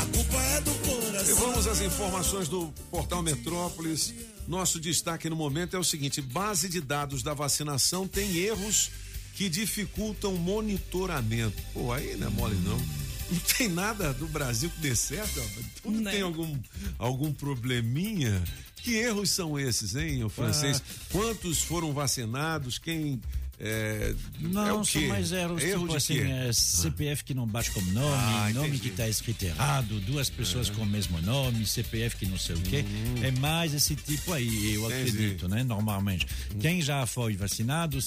A 0.00 0.06
culpa 0.06 0.36
é 0.36 0.60
do 0.60 0.70
coração. 0.70 1.36
E 1.36 1.40
vamos 1.40 1.66
às 1.66 1.80
informações 1.80 2.48
do 2.48 2.72
Portal 2.90 3.22
Metrópolis. 3.22 4.14
Nosso 4.46 4.78
destaque 4.78 5.28
no 5.28 5.36
momento 5.36 5.74
é 5.74 5.78
o 5.80 5.84
seguinte: 5.84 6.20
base 6.20 6.68
de 6.68 6.80
dados 6.80 7.24
da 7.24 7.34
vacinação 7.34 8.06
tem 8.06 8.36
erros 8.36 8.90
que 9.34 9.48
dificultam 9.48 10.36
monitoramento. 10.36 11.60
Pô, 11.74 11.92
aí 11.92 12.16
não 12.16 12.28
é 12.28 12.30
mole 12.30 12.56
não. 12.56 12.99
Não 13.30 13.38
tem 13.56 13.68
nada 13.68 14.12
do 14.12 14.26
Brasil 14.26 14.68
que 14.70 14.80
dê 14.80 14.94
certo, 14.96 15.40
tudo 15.82 16.00
Né? 16.00 16.10
tem 16.10 16.22
algum, 16.22 16.58
algum 16.98 17.32
probleminha. 17.32 18.42
Que 18.76 18.96
erros 18.96 19.30
são 19.30 19.58
esses, 19.58 19.94
hein, 19.94 20.24
o 20.24 20.28
francês? 20.30 20.82
Ah. 20.82 20.94
Quantos 21.12 21.62
foram 21.62 21.92
vacinados? 21.92 22.78
Quem. 22.78 23.20
É, 23.62 24.14
Não, 24.40 24.80
é 24.80 24.84
são 24.84 25.02
mais 25.08 25.32
erros, 25.32 25.62
Erro 25.62 25.82
tipo 25.82 25.94
assim, 25.96 26.18
é, 26.18 26.50
CPF 26.50 27.22
que 27.24 27.34
não 27.34 27.46
bate 27.46 27.70
como 27.72 27.92
nome, 27.92 28.06
Ah, 28.16 28.50
nome 28.54 28.68
entendi. 28.68 28.82
que 28.84 28.88
está 28.88 29.06
escrito 29.06 29.42
errado, 29.42 30.00
duas 30.00 30.30
pessoas 30.30 30.70
com 30.70 30.80
o 30.80 30.86
mesmo 30.86 31.20
nome, 31.20 31.66
CPF 31.66 32.16
que 32.16 32.24
não 32.24 32.38
sei 32.38 32.56
o 32.56 32.60
quê. 32.62 32.82
É 33.22 33.30
mais 33.32 33.74
esse 33.74 33.94
tipo 33.94 34.32
aí, 34.32 34.74
eu 34.74 34.82
Uhum. 34.84 34.86
Entendi. 34.90 35.10
acredito, 35.10 35.46
né? 35.48 35.62
Normalmente. 35.62 36.26
Quem 36.58 36.80
já 36.80 37.04
foi 37.04 37.36
vacinado, 37.36 37.98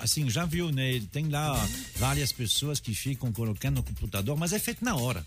assim, 0.00 0.28
já 0.28 0.44
viu, 0.44 0.70
né? 0.72 1.00
Tem 1.12 1.28
lá 1.28 1.66
várias 1.96 2.32
pessoas 2.32 2.80
que 2.80 2.94
ficam 2.94 3.32
colocando 3.32 3.76
no 3.76 3.82
computador, 3.84 4.36
mas 4.36 4.52
é 4.52 4.58
feito 4.58 4.84
na 4.84 4.96
hora. 4.96 5.24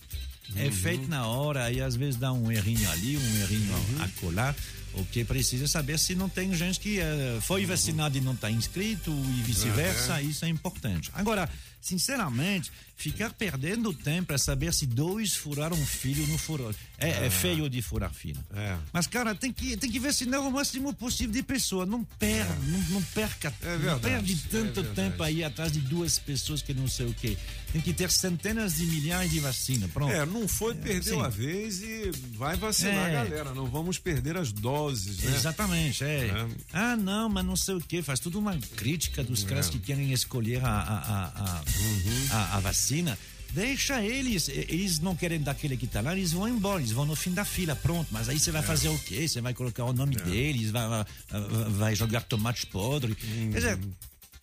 É 0.57 0.65
Uhum. 0.65 0.71
feito 0.73 1.07
na 1.07 1.25
hora, 1.27 1.71
e 1.71 1.79
às 1.81 1.95
vezes 1.95 2.17
dá 2.17 2.33
um 2.33 2.51
errinho 2.51 2.89
ali, 2.91 3.15
um 3.15 3.41
errinho 3.41 3.73
Uhum. 3.73 4.01
a 4.03 4.07
colar. 4.19 4.55
O 4.93 5.05
que 5.05 5.23
precisa 5.23 5.67
saber 5.67 5.97
se 5.97 6.15
não 6.15 6.27
tem 6.27 6.53
gente 6.53 6.79
que 6.79 6.99
eh, 6.99 7.39
foi 7.41 7.65
vacinado 7.65 8.17
e 8.17 8.21
não 8.21 8.33
está 8.33 8.51
inscrito 8.51 9.11
e 9.11 9.41
vice-versa, 9.41 10.21
isso 10.21 10.43
é 10.43 10.49
importante. 10.49 11.09
Agora, 11.13 11.49
sinceramente, 11.81 12.71
ficar 12.95 13.33
perdendo 13.33 13.91
tempo 13.93 14.27
para 14.27 14.37
saber 14.37 14.71
se 14.73 14.85
dois 14.85 15.33
furaram 15.35 15.75
um 15.75 15.85
filho 15.85 16.25
não 16.27 16.37
furou. 16.37 16.73
É, 16.99 17.25
é 17.25 17.29
feio 17.31 17.67
de 17.67 17.81
furar 17.81 18.13
filho. 18.13 18.37
É. 18.53 18.77
Mas, 18.93 19.07
cara, 19.07 19.33
tem 19.33 19.51
que, 19.51 19.75
tem 19.75 19.89
que 19.89 19.99
vacinar 19.99 20.39
o 20.41 20.51
máximo 20.51 20.93
possível 20.93 21.33
de 21.33 21.41
pessoas. 21.41 21.89
Não, 21.89 22.03
per, 22.19 22.45
não, 22.67 22.79
não 22.89 23.01
perca, 23.01 23.51
É 23.63 23.77
não 23.77 23.99
perde 23.99 24.33
é 24.33 24.49
tanto 24.51 24.83
tempo 24.93 25.23
aí 25.23 25.43
atrás 25.43 25.71
de 25.71 25.79
duas 25.79 26.19
pessoas 26.19 26.61
que 26.61 26.73
não 26.75 26.87
sei 26.87 27.07
o 27.07 27.13
quê. 27.15 27.35
Tem 27.73 27.81
que 27.81 27.91
ter 27.93 28.11
centenas 28.11 28.75
de 28.75 28.85
milhares 28.85 29.31
de 29.31 29.39
vacinas. 29.39 29.89
Pronto. 29.89 30.11
É, 30.13 30.23
não 30.25 30.47
foi, 30.47 30.75
perdeu 30.75 31.15
sim. 31.15 31.21
a 31.25 31.29
vez 31.29 31.81
e 31.81 32.11
vai 32.35 32.55
vacinar 32.55 33.09
É. 33.09 33.17
a 33.17 33.23
galera. 33.23 33.53
Não 33.55 33.65
vamos 33.65 33.97
perder 33.97 34.37
as 34.37 34.51
doses, 34.51 35.19
né? 35.23 35.35
Exatamente, 35.35 36.03
é. 36.03 36.27
É. 36.27 36.47
Ah, 36.71 36.95
não, 36.95 37.29
mas 37.29 37.43
não 37.43 37.55
sei 37.55 37.73
o 37.75 37.81
que, 37.81 38.03
faz 38.03 38.19
tudo 38.19 38.37
uma 38.37 38.55
crítica 38.75 39.23
dos 39.23 39.43
caras 39.43 39.69
É. 39.69 39.71
que 39.71 39.79
querem 39.79 40.11
escolher 40.11 40.63
a, 40.63 40.69
a, 40.69 40.97
a, 40.97 41.25
a, 41.59 41.63
Uhum. 41.79 42.27
a- 42.31 42.57
a 42.57 42.59
vacina. 42.59 43.17
Deixa 43.53 44.01
eles, 44.01 44.47
eles 44.47 44.99
não 44.99 45.13
querem 45.13 45.41
daquele 45.41 45.75
que 45.75 45.85
tá 45.85 45.99
lá, 45.99 46.13
eles 46.15 46.31
vão 46.31 46.47
embora, 46.47 46.79
eles 46.79 46.93
vão 46.93 47.05
no 47.05 47.17
fim 47.17 47.31
da 47.33 47.43
fila, 47.43 47.75
pronto. 47.75 48.07
Mas 48.09 48.29
aí 48.29 48.39
você 48.39 48.49
vai 48.49 48.63
fazer 48.63 48.87
o 48.87 48.97
quê? 48.99 49.27
Você 49.27 49.41
vai 49.41 49.53
colocar 49.53 49.83
o 49.83 49.91
nome 49.91 50.15
deles, 50.15 50.71
vai, 50.71 50.83
vai, 51.71 51.93
jogar 51.95 52.21
tomate 52.21 52.65
podre. 52.67 53.13
Quer 53.13 53.49
dizer, 53.53 53.79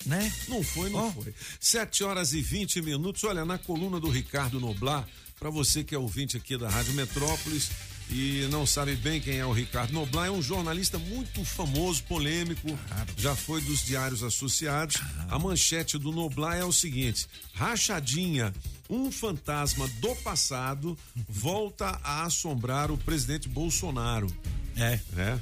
né? 0.05 0.31
Não 0.49 0.63
foi, 0.63 0.91
não 0.91 1.09
Ó. 1.09 1.11
foi. 1.13 1.33
7 1.59 2.05
horas 2.05 2.35
e 2.35 2.43
20 2.43 2.83
minutos. 2.83 3.25
Olha, 3.25 3.47
na 3.47 3.57
coluna 3.57 3.99
do 3.99 4.11
Ricardo 4.11 4.61
Noblar, 4.61 5.09
para 5.41 5.49
você 5.49 5.83
que 5.83 5.95
é 5.95 5.99
ouvinte 5.99 6.37
aqui 6.37 6.59
da 6.59 6.69
Rádio 6.69 6.93
Metrópolis 6.93 7.71
e 8.11 8.49
não 8.51 8.67
sabe 8.67 8.95
bem 8.97 9.21
quem 9.21 9.37
é 9.39 9.45
o 9.45 9.53
Ricardo 9.53 9.93
Noblar, 9.93 10.29
é 10.29 10.31
um 10.31 10.43
jornalista 10.43 10.99
muito 10.99 11.45
famoso, 11.45 12.03
polêmico, 12.05 12.79
já 13.17 13.35
foi 13.35 13.61
dos 13.61 13.85
diários 13.85 14.23
associados. 14.23 14.97
A 15.29 15.39
manchete 15.39 15.99
do 15.99 16.11
Noblar 16.11 16.57
é 16.57 16.65
o 16.65 16.73
seguinte: 16.73 17.27
rachadinha. 17.55 18.53
Um 18.91 19.13
fantasma 19.13 19.87
do 20.01 20.17
passado 20.17 20.97
volta 21.29 22.01
a 22.03 22.25
assombrar 22.25 22.91
o 22.91 22.97
presidente 22.97 23.47
Bolsonaro. 23.47 24.35
É. 24.75 24.99
É. 25.15 25.39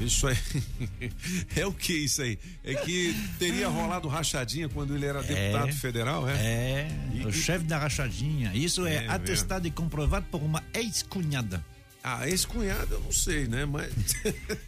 Isso 0.00 0.26
aí. 0.26 0.36
É 1.54 1.64
o 1.64 1.72
que 1.72 1.92
isso 1.92 2.22
aí? 2.22 2.36
É 2.64 2.74
que 2.74 3.14
teria 3.38 3.68
rolado 3.68 4.08
rachadinha 4.08 4.68
quando 4.68 4.94
ele 4.96 5.06
era 5.06 5.22
deputado 5.22 5.72
federal, 5.74 6.28
é? 6.28 6.32
É, 6.32 7.26
o 7.26 7.32
chefe 7.32 7.64
da 7.64 7.78
rachadinha. 7.78 8.50
Isso 8.54 8.84
é, 8.86 9.04
É 9.04 9.08
atestado 9.08 9.68
e 9.68 9.70
comprovado 9.70 10.26
por 10.30 10.42
uma 10.42 10.62
ex-cunhada. 10.74 11.64
Ah, 12.06 12.28
esse 12.28 12.46
cunhado 12.46 12.96
eu 12.96 13.00
não 13.00 13.10
sei, 13.10 13.46
né? 13.48 13.64
Mas 13.64 13.90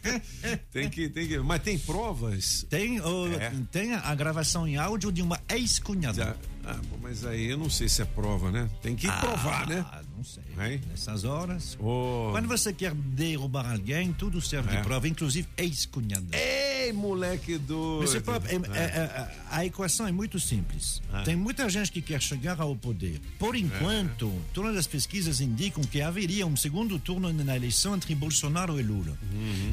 tem 0.73 0.89
que, 0.89 1.07
tem 1.07 1.27
que, 1.27 1.37
mas 1.37 1.61
tem 1.61 1.77
provas. 1.77 2.65
Tem, 2.67 2.97
É. 2.97 3.51
tem 3.71 3.93
a 3.93 4.15
gravação 4.15 4.67
em 4.67 4.75
áudio 4.77 5.11
de 5.11 5.21
uma 5.21 5.39
ex-cunhada. 5.47 6.35
Ah, 6.65 6.79
mas 6.99 7.23
aí 7.25 7.45
eu 7.45 7.57
não 7.57 7.69
sei 7.69 7.87
se 7.87 8.01
é 8.01 8.05
prova, 8.05 8.51
né? 8.51 8.67
Tem 8.81 8.95
que 8.95 9.07
provar, 9.19 9.67
né? 9.67 9.85
Ah, 9.89 10.01
não 10.17 10.23
sei. 10.23 10.43
Hein? 10.59 10.81
Nessas 10.89 11.23
horas. 11.23 11.77
Ô. 11.79 12.29
Quando 12.31 12.47
você 12.47 12.73
quer 12.73 12.93
derrubar 12.93 13.71
alguém, 13.71 14.11
tudo 14.11 14.41
serve 14.41 14.73
É. 14.73 14.77
de 14.77 14.83
prova, 14.83 15.07
inclusive 15.07 15.47
ex-cunhada. 15.57 16.35
Ei, 16.87 16.93
moleque 16.93 17.57
doido. 17.57 18.07
Você 18.07 18.21
pode- 18.21 18.47
é- 18.47 18.55
é- 18.55 18.81
é- 18.81 19.27
a 19.51 19.65
equação 19.65 20.07
é 20.07 20.11
muito 20.11 20.39
simples. 20.39 21.01
Ah. 21.11 21.23
Tem 21.23 21.35
muita 21.35 21.69
gente 21.69 21.91
que 21.91 22.01
quer 22.01 22.21
chegar 22.21 22.59
ao 22.61 22.75
poder. 22.75 23.19
Por 23.37 23.55
enquanto, 23.55 24.31
todas 24.53 24.75
as 24.77 24.87
pesquisas 24.87 25.41
indicam 25.41 25.83
que 25.83 26.01
haveria 26.01 26.45
um 26.47 26.55
segundo 26.55 26.97
turno 26.99 27.31
na 27.33 27.55
eleição 27.55 27.95
entre 27.95 28.13
Bolsonaro 28.15 28.79
e 28.79 28.83
Lula. 28.83 29.17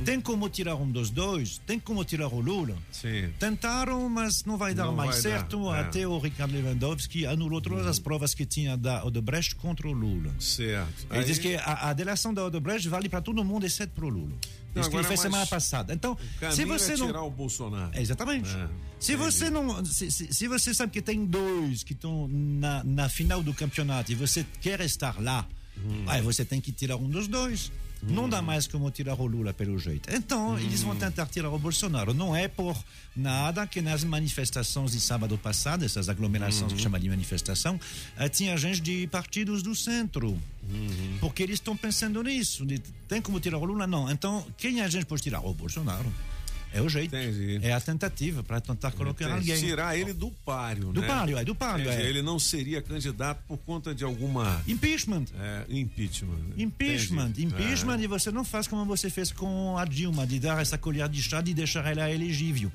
Tem 0.05 0.21
como 0.21 0.49
tirar 0.49 0.75
um 0.77 0.91
dos 0.91 1.11
dois? 1.11 1.59
Tem 1.67 1.79
como 1.79 2.05
tirar 2.05 2.29
o 2.29 2.41
Lula? 2.41 2.77
Sim. 2.91 3.31
Tentaram, 3.39 4.09
mas 4.09 4.45
não 4.45 4.57
vai 4.57 4.75
dar 4.75 4.87
Não 4.87 4.95
mais 4.97 5.11
vai 5.11 5.21
certo. 5.21 5.65
dar, 5.67 5.77
é. 5.77 5.81
Até 5.83 6.07
o 6.09 6.19
Ricardo 6.19 6.53
Lewandowski 6.55 7.27
anulou 7.27 7.61
todas 7.61 7.87
as 7.87 7.99
provas 7.99 8.35
que 8.35 8.45
tinha 8.45 8.77
da 8.77 9.05
Odebrecht 9.05 9.55
contra 9.57 9.87
o 9.89 9.93
Lula. 9.93 10.35
Certo. 10.41 11.07
Ele 11.11 11.19
Aí- 11.21 11.25
diz 11.25 11.39
que 11.39 11.55
a, 11.57 11.91
a 11.91 11.93
delação 11.93 12.35
da 12.35 12.45
Odebrecht 12.45 12.89
vale 12.89 13.09
para 13.09 13.21
todo 13.21 13.45
mundo, 13.45 13.65
exceto 13.67 13.93
para 13.95 14.05
o 14.05 14.09
Lula. 14.09 14.33
Não, 14.75 14.81
Isso 14.83 14.91
que 14.91 14.97
ele 14.97 15.05
fez 15.05 15.21
é 15.21 15.23
semana 15.23 15.47
passada. 15.47 15.95
Então, 15.95 16.17
se 16.53 16.65
você 16.65 16.95
é 16.95 16.97
não 16.97 17.07
tirar 17.07 17.23
o 17.23 17.31
Bolsonaro. 17.31 17.91
é, 17.95 18.03
exatamente. 18.03 18.49
É, 18.51 18.69
se 18.99 19.15
você 19.17 19.49
não. 19.51 19.85
Se, 19.85 20.11
se- 20.11 20.33
se 20.33 20.49
você 20.49 20.75
sabe 20.75 20.93
que 20.93 21.01
tem 21.03 21.25
dois 21.25 21.83
que 21.85 21.93
estão 21.93 22.27
na, 22.29 22.83
na 22.85 23.09
final 23.09 23.43
do 23.43 23.55
campeonato 23.55 24.11
e 24.11 24.15
você 24.15 24.45
quer 24.61 24.81
estar 24.81 25.21
lá, 25.23 25.47
Hum. 25.77 26.05
aí 26.07 26.23
você 26.23 26.45
tem 26.45 26.61
que 26.61 26.71
tirar 26.71 26.97
um 26.97 27.09
dos 27.09 27.27
dois. 27.29 27.73
Não 28.09 28.29
dá 28.29 28.43
mais 28.43 28.67
como 28.67 28.91
tirar 28.91 29.15
o 29.21 29.27
Lula 29.27 29.53
pelo 29.55 29.79
jeito. 29.79 30.09
Então, 30.15 30.59
eles 30.59 30.83
Hum. 30.83 30.87
vão 30.89 30.97
tentar 30.97 31.27
tirar 31.27 31.51
o 31.51 31.59
Bolsonaro. 31.59 32.13
Não 32.15 32.35
é 32.35 32.49
por 32.49 32.77
nada 33.17 33.67
que 33.67 33.81
nas 33.81 34.05
manifestações 34.05 34.93
de 34.93 35.01
sábado 35.01 35.37
passado, 35.39 35.85
essas 35.85 36.09
aglomerações 36.09 36.71
Uhum. 36.71 36.77
que 36.77 36.83
chama 36.83 36.99
de 37.01 37.09
manifestação, 37.09 37.79
eh, 38.17 38.29
tinha 38.29 38.57
gente 38.57 38.81
de 38.81 39.07
partidos 39.07 39.63
do 39.63 39.75
centro. 39.75 40.31
Uhum. 40.69 41.19
Porque 41.21 41.43
eles 41.43 41.55
estão 41.57 41.77
pensando 41.77 42.23
nisso. 42.23 42.65
de, 42.67 42.79
tem 43.09 43.21
como 43.23 43.39
tirar 43.41 43.59
o 43.59 43.65
Lula? 43.65 43.87
Não. 43.87 44.11
Então, 44.11 44.47
quem 44.59 44.81
a 44.81 44.89
gente 44.89 45.07
pode 45.07 45.23
tirar? 45.23 45.41
O 45.41 45.53
Bolsonaro. 45.55 46.13
É 46.75 46.83
o 46.83 46.89
jeito. 46.89 47.15
Entendi. 47.15 47.61
É 47.63 47.73
a 47.73 47.81
tentativa 47.81 48.43
para 48.43 48.61
tentar 48.61 48.91
colocar 48.93 49.27
que 49.27 49.33
alguém. 49.33 49.57
Tirar 49.57 49.97
ele 49.97 50.13
do 50.13 50.31
páreo, 50.45 50.93
Do 50.93 51.01
né? 51.01 51.07
páreo, 51.07 51.39
é, 51.39 51.45
do 51.45 51.55
páreo, 51.55 51.87
Entendi. 51.87 52.03
é. 52.03 52.09
Ele 52.09 52.21
não 52.21 52.39
seria 52.39 52.83
candidato 52.83 53.41
por 53.47 53.57
conta 53.59 53.95
de 53.95 54.03
alguma 54.05 54.61
Impeachment. 54.67 55.27
é, 55.41 55.65
impeachment. 55.69 56.35
Impeachment, 56.57 57.29
Entendi. 57.31 57.45
impeachment, 57.47 57.99
É. 57.99 58.03
e 58.03 58.07
você 58.07 58.31
não 58.31 58.45
faz 58.45 58.67
como 58.67 58.85
você 58.85 59.09
fez 59.09 59.31
com 59.31 59.79
a 59.79 59.85
Dilma, 59.85 60.27
de 60.27 60.41
dar 60.41 60.61
essa 60.61 60.77
colher 60.77 61.09
de 61.09 61.23
chá 61.23 61.43
e 61.47 61.55
deixar 61.55 61.87
ela 61.87 62.11
elegível. 62.11 62.71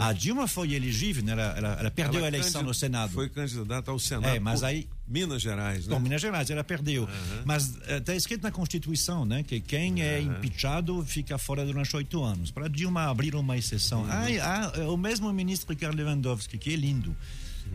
A 0.00 0.12
Dilma 0.12 0.46
foi 0.48 0.72
elegível, 0.74 1.22
né? 1.24 1.32
ela, 1.32 1.54
ela, 1.56 1.76
ela 1.80 1.90
perdeu 1.90 2.18
Ela 2.18 2.26
a 2.26 2.28
eleição 2.28 2.62
no 2.62 2.74
Senado. 2.74 3.12
Foi 3.12 3.28
candidata 3.28 3.90
ao 3.90 3.98
Senado. 3.98 4.34
É, 4.34 4.40
mas 4.40 4.60
por 4.60 4.66
aí- 4.66 4.86
Minas 5.06 5.42
Gerais, 5.42 5.86
né? 5.86 5.94
Com 5.94 6.00
Minas 6.00 6.20
Gerais, 6.20 6.48
ela 6.48 6.64
perdeu. 6.64 7.08
Mas 7.44 7.76
está 7.86 8.14
escrito 8.14 8.42
na 8.42 8.50
Constituição, 8.50 9.24
né? 9.24 9.42
Que 9.42 9.60
quem 9.60 10.02
é 10.02 10.20
impeachado 10.20 11.04
fica 11.04 11.36
fora 11.36 11.64
durante 11.64 11.94
oito 11.96 12.22
anos. 12.22 12.50
Para 12.50 12.68
Dilma 12.68 13.10
abrir 13.10 13.34
uma 13.34 13.56
exceção. 13.56 14.06
Ah, 14.08 14.24
ah, 14.42 14.72
é 14.80 14.84
o 14.84 14.96
mesmo 14.96 15.32
ministro 15.32 15.72
Ricardo 15.72 15.96
Lewandowski, 15.96 16.56
que 16.56 16.72
é 16.72 16.76
lindo 16.76 17.14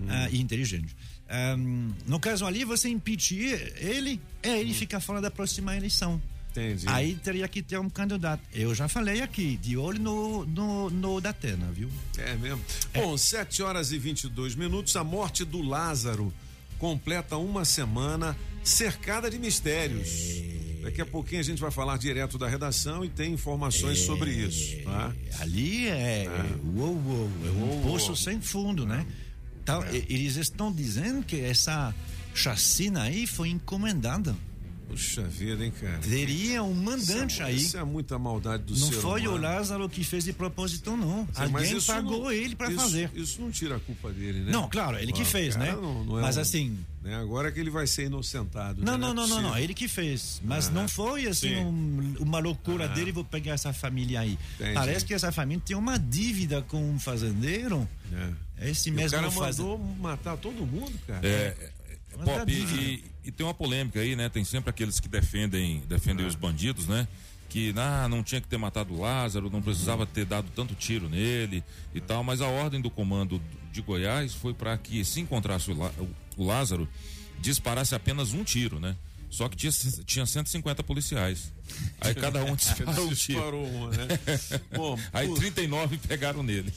ah, 0.08 0.28
e 0.32 0.42
inteligente. 0.42 0.96
Ahm, 1.30 1.92
no 2.08 2.20
caso 2.20 2.46
ali, 2.46 2.64
você 2.64 2.90
impeach 2.90 3.36
ele, 3.78 4.20
é, 4.42 4.60
ele 4.60 4.74
fica 4.74 5.00
fora 5.00 5.22
da 5.22 5.30
próxima 5.30 5.78
eleição. 5.78 6.20
Entendi. 6.52 6.86
Aí 6.88 7.16
teria 7.16 7.48
que 7.48 7.62
ter 7.62 7.80
um 7.80 7.90
candidato. 7.90 8.42
Eu 8.52 8.74
já 8.74 8.88
falei 8.88 9.22
aqui, 9.22 9.56
de 9.58 9.78
olho 9.78 10.00
no, 10.00 10.46
no, 10.46 10.90
no 10.90 11.22
Datena, 11.22 11.68
viu? 11.72 11.90
É 12.18 12.36
mesmo. 12.36 12.60
Bom, 12.94 13.16
7 13.16 13.62
horas 13.62 13.92
e 13.92 14.00
22 14.00 14.56
minutos. 14.56 14.96
A 14.96 15.04
morte 15.04 15.46
do 15.46 15.62
Lázaro 15.62 16.34
completa 16.80 17.38
uma 17.38 17.64
semana 17.66 18.36
cercada 18.64 19.30
de 19.30 19.38
mistérios. 19.38 20.10
Daqui 20.82 21.02
a 21.02 21.06
pouquinho 21.06 21.42
a 21.42 21.44
gente 21.44 21.60
vai 21.62 21.70
falar 21.70 21.98
direto 21.98 22.38
da 22.38 22.48
redação 22.48 23.04
e 23.04 23.10
tem 23.10 23.34
informações 23.34 24.00
sobre 24.00 24.32
isso, 24.32 24.82
tá? 24.84 25.14
Ali 25.42 25.88
é, 25.90 26.26
uou, 26.76 26.96
uou, 26.96 27.30
é 27.46 27.50
um 27.50 27.70
Uou, 27.70 27.82
poço 27.84 28.08
uou. 28.08 28.16
sem 28.16 28.40
fundo, 28.42 28.86
né? 28.86 29.06
Então, 29.62 29.84
Eles 29.92 30.38
estão 30.38 30.72
dizendo 30.72 31.22
que 31.24 31.40
essa 31.42 31.94
chacina 32.34 33.04
aí 33.04 33.28
foi 33.28 33.50
encomendada. 33.50 34.36
Puxa 34.90 35.22
vida, 35.24 35.64
hein, 35.64 35.72
cara? 35.80 36.00
Teria 36.00 36.64
um 36.64 36.74
mandante 36.74 37.34
isso, 37.34 37.42
é- 37.42 37.46
aí. 37.46 37.56
Isso 37.58 37.78
é 37.78 37.84
muita 37.84 38.18
maldade 38.18 38.64
do 38.64 38.78
Não 38.78 38.88
ser 38.88 38.96
foi 38.96 39.22
o 39.28 39.32
humano. 39.36 39.44
Lázaro 39.44 39.88
que 39.88 40.04
fez 40.04 40.24
de 40.24 40.34
propósito, 40.34 40.98
não. 40.98 41.26
Sim, 41.34 41.44
Alguém 41.44 41.82
pagou 41.82 42.24
não- 42.24 42.32
ele 42.32 42.56
para 42.56 42.72
fazer. 42.72 43.12
Isso 43.14 43.40
não 43.40 43.52
tira 43.52 43.76
a 43.76 43.80
culpa 43.80 44.12
dele, 44.12 44.40
né? 44.42 44.52
Não, 44.52 44.68
claro, 44.68 44.98
ele 44.98 45.12
que 45.14 45.22
Ah, 45.22 45.26
fez, 45.26 45.56
né? 45.56 45.72
não- 45.74 46.04
não 46.04 46.18
é 46.20 46.22
Mas 46.24 46.38
um- 46.38 46.42
assim. 46.42 46.78
né, 47.04 47.16
Agora 47.16 47.52
que 47.52 47.60
ele 47.60 47.70
vai 47.70 47.86
ser 47.86 48.06
inocentado. 48.06 48.84
Não, 48.84 48.94
né? 48.94 48.98
não, 48.98 49.12
é 49.12 49.14
não, 49.14 49.28
não, 49.28 49.42
não, 49.42 49.58
ele 49.58 49.74
que 49.74 49.88
fez. 49.88 50.42
Mas 50.44 50.70
não 50.70 50.88
foi 50.88 51.28
assim 51.28 51.50
sim. 51.50 51.56
um- 51.58 52.16
uma 52.20 52.40
loucura 52.40 52.86
Ah. 52.86 52.88
dele, 52.88 53.12
vou 53.12 53.24
pegar 53.24 53.54
essa 53.54 53.72
família 53.72 54.22
aí. 54.22 54.38
Entendi. 54.56 54.74
Parece 54.74 55.06
que 55.06 55.14
essa 55.14 55.32
família 55.32 55.62
tem 55.66 55.76
uma 55.78 55.98
dívida 56.00 56.62
com 56.64 56.82
um 56.92 57.00
fazendeiro. 57.00 57.88
É. 58.60 58.70
Esse 58.72 58.90
E 58.90 58.92
o 58.92 58.96
mesmo 58.96 59.18
cara 59.18 59.30
mandou 59.32 59.78
matar 60.00 60.36
todo 60.36 60.66
mundo, 60.66 60.92
cara. 61.08 61.26
É, 61.26 61.56
Mas 62.18 62.26
Pop, 62.26 62.52
e, 62.52 62.56
dívida. 62.56 63.10
e- 63.26 63.32
tem 63.32 63.46
uma 63.46 63.54
polêmica 63.54 64.00
aí, 64.00 64.16
né? 64.16 64.28
Tem 64.30 64.44
sempre 64.44 64.70
aqueles 64.70 65.00
que 65.00 65.08
defendem, 65.08 65.82
defendem 65.88 66.26
os 66.26 66.36
bandidos, 66.36 66.88
né? 66.88 67.08
Que 67.48 67.74
ah, 67.78 68.08
não 68.10 68.22
tinha 68.24 68.42
que 68.42 68.48
ter 68.48 68.58
matado 68.58 68.94
o 68.94 69.02
Lázaro, 69.02 69.50
não 69.50 69.62
precisava 69.62 70.06
ter 70.06 70.26
dado 70.26 70.48
tanto 70.56 70.76
tiro 70.76 71.08
nele 71.10 71.64
e 71.94 72.02
tal, 72.02 72.24
mas 72.24 72.42
a 72.42 72.48
ordem 72.48 72.80
do 72.82 72.90
comando 72.90 73.42
de 73.72 73.82
Goiás 73.82 74.34
foi 74.34 74.54
para 74.54 74.78
que 74.78 75.04
se 75.06 75.20
encontrasse 75.22 75.72
o, 75.72 76.10
o 76.38 76.46
Lázaro, 76.46 76.88
disparasse 77.40 77.96
apenas 77.96 78.34
um 78.34 78.44
tiro, 78.44 78.80
né? 78.80 78.96
Só 79.30 79.48
que 79.48 79.56
tinha, 79.56 79.72
tinha 80.06 80.26
150 80.26 80.84
policiais. 80.84 81.54
Aí 82.02 82.16
cada 82.16 82.44
um 82.44 82.56
disparou 82.58 83.06
um. 83.06 83.10
Disparou 83.10 83.90
né? 83.92 84.08
Bom, 84.76 85.00
Aí 85.14 85.28
o- 85.28 85.36
39 85.36 85.98
pegaram 86.00 86.42
nele. 86.42 86.74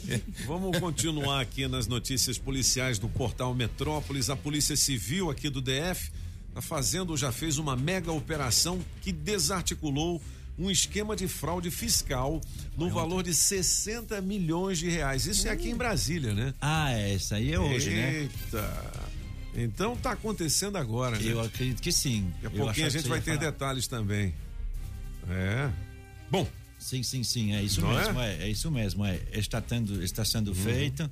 Vamos 0.47 0.79
continuar 0.79 1.41
aqui 1.41 1.67
nas 1.67 1.87
notícias 1.87 2.37
policiais 2.37 2.99
do 2.99 3.09
portal 3.09 3.55
Metrópolis. 3.55 4.29
A 4.29 4.37
Polícia 4.37 4.77
Civil 4.77 5.31
aqui 5.31 5.49
do 5.49 5.63
DF 5.63 6.13
está 6.49 6.61
fazendo, 6.61 7.17
já 7.17 7.33
fez 7.33 7.57
uma 7.57 7.75
mega 7.75 8.13
operação 8.13 8.79
que 9.01 9.11
desarticulou 9.11 10.21
um 10.59 10.71
esquema 10.71 11.17
de 11.17 11.27
fraude 11.27 11.71
fiscal 11.71 12.39
no 12.77 12.91
valor 12.91 13.23
de 13.23 13.33
60 13.33 14.21
milhões 14.21 14.79
de 14.79 14.91
reais. 14.91 15.27
Isso 15.27 15.49
é 15.49 15.51
aqui 15.51 15.71
em 15.71 15.75
Brasília, 15.75 16.35
né? 16.35 16.53
Ah, 16.61 16.93
essa 16.93 17.37
aí 17.37 17.53
é 17.55 17.59
hoje, 17.59 17.89
né? 17.91 18.21
Eita. 18.21 19.12
Então 19.55 19.97
tá 19.97 20.13
acontecendo 20.13 20.77
agora, 20.79 21.19
né? 21.19 21.25
Eu 21.25 21.41
acredito 21.41 21.81
que 21.83 21.93
sim. 21.93 22.33
Daqui 22.43 22.47
a 22.57 22.59
Eu 22.59 22.65
pouquinho 22.65 22.87
a 22.87 22.91
gente 22.91 23.09
vai 23.09 23.21
ter 23.21 23.37
falar. 23.37 23.51
detalhes 23.51 23.87
também. 23.87 24.35
É. 25.29 25.71
Bom, 26.31 26.49
Sim, 26.79 27.01
sim, 27.05 27.23
sim, 27.23 27.55
é 27.55 27.63
isso 27.63 27.81
Não 27.81 27.95
mesmo, 27.95 28.21
é? 28.21 28.35
é 28.43 28.49
isso 28.49 28.69
mesmo, 28.69 29.05
é. 29.07 29.21
Está 29.33 29.61
tendo, 29.61 30.03
está 30.03 30.25
sendo 30.25 30.49
Uhum. 30.49 30.55
feito, 30.57 31.09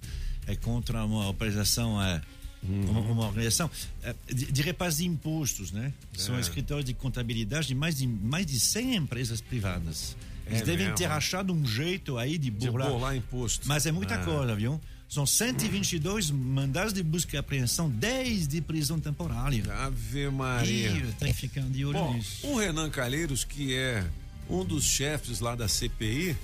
é 0.49 0.57
contra 0.57 1.05
uma 1.05 1.29
operação, 1.29 2.03
é, 2.03 2.21
Uhum. 2.61 2.91
uma, 2.91 3.01
uma 3.03 3.27
organização 3.29 3.71
é, 4.03 4.13
de, 4.27 4.51
de 4.51 4.63
repasse 4.63 4.99
de 4.99 5.07
impostos, 5.07 5.71
né? 5.71 5.93
São 6.13 6.37
É. 6.37 6.41
escritórios 6.41 6.85
de 6.87 6.93
contabilidade 6.93 7.69
de 7.69 7.75
mais 7.77 7.99
de 7.99 8.07
mais 8.09 8.47
de 8.47 8.59
100 8.59 8.97
empresas 8.97 9.41
privadas. 9.41 10.17
Eles 10.45 10.63
É 10.63 10.65
devem 10.65 10.87
mesmo? 10.87 10.97
ter 10.99 11.05
achado 11.05 11.53
um 11.53 11.65
jeito 11.65 12.19
aí 12.19 12.37
de 12.37 12.51
de 12.51 12.69
burlar. 12.69 13.15
imposto. 13.15 13.69
Mas 13.69 13.87
é 13.87 13.93
muita 13.93 14.19
coisa, 14.25 14.57
viu? 14.57 14.81
São 15.11 15.27
122 15.27 16.31
mandados 16.31 16.93
de 16.93 17.03
busca 17.03 17.35
e 17.35 17.39
apreensão, 17.39 17.91
10 17.91 18.47
de 18.47 18.61
prisão 18.61 19.01
temporária. 19.01 19.65
Ave 19.75 20.31
Maria. 20.31 21.05
Tem 21.19 21.33
que 21.33 21.41
ficar 21.41 21.63
de 21.63 21.85
olho 21.85 21.99
Bom, 21.99 22.15
nisso. 22.15 22.47
o 22.47 22.57
Renan 22.57 22.89
Calheiros, 22.89 23.43
que 23.43 23.75
é 23.75 24.09
um 24.49 24.65
dos 24.65 24.85
chefes 24.85 25.41
lá 25.41 25.57
da 25.57 25.67
CPI, 25.67 26.37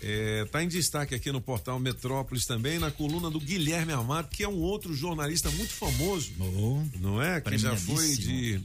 está 0.00 0.64
em 0.64 0.68
destaque 0.68 1.14
aqui 1.14 1.30
no 1.30 1.42
portal 1.42 1.78
Metrópolis 1.78 2.46
também, 2.46 2.78
na 2.78 2.90
coluna 2.90 3.28
do 3.28 3.38
Guilherme 3.38 3.92
Amado, 3.92 4.30
que 4.30 4.42
é 4.42 4.48
um 4.48 4.60
outro 4.60 4.94
jornalista 4.94 5.50
muito 5.50 5.74
famoso, 5.74 6.32
Bom, 6.38 6.88
não 7.00 7.20
é? 7.20 7.38
Que 7.38 7.58
já 7.58 7.76
foi 7.76 8.16
de 8.16 8.62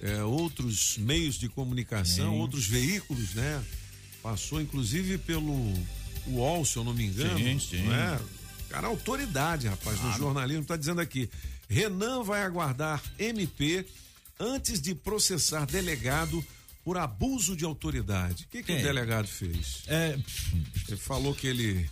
é, 0.00 0.24
outros 0.24 0.96
meios 0.96 1.38
de 1.38 1.50
comunicação, 1.50 2.32
Sim. 2.32 2.38
outros 2.38 2.66
veículos, 2.66 3.34
né? 3.34 3.62
Passou 4.22 4.58
inclusive 4.58 5.18
pelo 5.18 5.74
UOL, 6.26 6.64
se 6.64 6.78
eu 6.78 6.84
não 6.84 6.94
me 6.94 7.04
engano. 7.04 7.38
Sim, 7.38 7.58
sim. 7.58 7.82
Não 7.82 7.94
é? 7.94 8.18
Cara, 8.70 8.86
autoridade, 8.86 9.66
rapaz, 9.68 9.98
do 10.00 10.12
jornalismo, 10.12 10.62
está 10.62 10.76
dizendo 10.76 11.00
aqui. 11.00 11.28
Renan 11.68 12.22
vai 12.22 12.42
aguardar 12.42 13.02
MP 13.18 13.84
antes 14.38 14.80
de 14.80 14.94
processar 14.94 15.66
delegado 15.66 16.42
por 16.84 16.96
abuso 16.96 17.54
de 17.56 17.64
autoridade. 17.64 18.44
O 18.44 18.48
que, 18.48 18.62
que 18.62 18.72
o 18.72 18.76
É. 18.76 18.82
delegado 18.82 19.26
fez? 19.26 19.82
é, 19.86 20.16
Ele 20.88 20.96
falou 20.96 21.34
que 21.34 21.46
ele. 21.46 21.90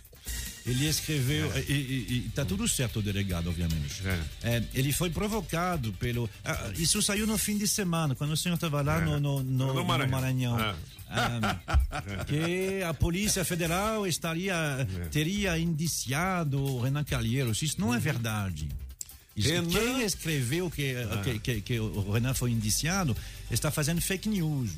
Ele 0.65 0.87
escreveu, 0.87 1.51
e, 1.67 1.71
e- 1.71 2.17
e 2.27 2.31
tá 2.35 2.45
tudo 2.45 2.67
certo 2.67 2.99
o 2.99 3.01
delegado, 3.01 3.49
obviamente. 3.49 4.03
É, 4.43 4.63
ele 4.73 4.91
foi 4.91 5.09
provocado 5.09 5.91
pelo. 5.93 6.29
ah, 6.45 6.71
isso 6.77 7.01
saiu 7.01 7.25
no 7.25 7.37
fim 7.37 7.57
de 7.57 7.67
semana, 7.67 8.13
quando 8.13 8.31
o 8.31 8.37
senhor 8.37 8.55
estava 8.55 8.81
lá 8.81 9.01
É. 9.01 9.05
no, 9.05 9.19
no, 9.19 9.43
no- 9.43 9.67
No 9.67 9.73
no 9.73 9.85
Maranhão. 9.85 10.57
É. 11.09 11.15
Ah, 11.91 12.23
que 12.25 12.83
a 12.83 12.93
Polícia 12.93 13.43
Federal 13.43 14.05
estaria, 14.05 14.87
teria 15.11 15.57
indiciado 15.57 16.61
o 16.63 16.81
Renan 16.81 17.03
Calheiros. 17.03 17.61
Isso 17.61 17.79
não 17.79 17.93
é 17.93 17.99
verdade. 17.99 18.67
Renan- 19.35 19.69
Quem 19.69 20.01
escreveu 20.03 20.69
que, 20.69 20.93
que, 21.23 21.39
que, 21.39 21.61
que 21.61 21.79
o 21.79 22.11
Renan 22.11 22.33
foi 22.33 22.51
indiciado 22.51 23.15
está 23.49 23.71
fazendo 23.71 24.01
fake 24.01 24.29
news. 24.29 24.71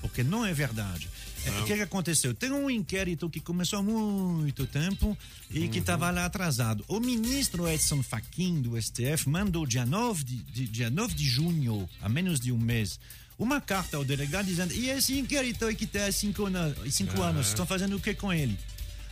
Porque 0.00 0.22
não 0.22 0.44
é 0.46 0.52
verdade. 0.54 1.08
É, 1.44 1.50
O 1.60 1.64
que, 1.64 1.72
aconteceu? 1.74 2.32
Tem 2.32 2.50
um 2.50 2.70
inquérito 2.70 3.28
que 3.28 3.40
começou 3.40 3.80
há 3.80 3.82
muito 3.82 4.66
tempo 4.66 5.16
e 5.50 5.68
que 5.68 5.78
estava 5.78 6.10
lá 6.10 6.24
atrasado. 6.24 6.84
O 6.88 7.00
ministro 7.00 7.68
Edson 7.68 8.02
Fachin, 8.02 8.62
do 8.62 8.80
STF, 8.80 9.28
mandou 9.28 9.66
dia 9.66 9.84
9 9.84 10.24
de, 10.24 10.66
dia 10.68 10.88
9 10.90 11.14
de 11.14 11.24
junho, 11.28 11.88
há 12.00 12.08
menos 12.08 12.40
de 12.40 12.50
um 12.52 12.56
mês, 12.58 12.98
uma 13.38 13.60
carta 13.60 13.96
ao 13.96 14.04
delegado 14.04 14.46
dizendo: 14.46 14.72
e 14.74 14.88
esse 14.90 15.18
inquérito 15.18 15.64
aí 15.64 15.74
que 15.74 15.84
está 15.84 16.06
há 16.06 16.12
cinco, 16.12 16.46
anos, 16.46 16.76
cinco 16.94 17.22
Ah. 17.22 17.28
anos, 17.28 17.48
estão 17.48 17.66
fazendo 17.66 17.96
o 17.96 18.00
que 18.00 18.14
com 18.14 18.32
ele? 18.32 18.58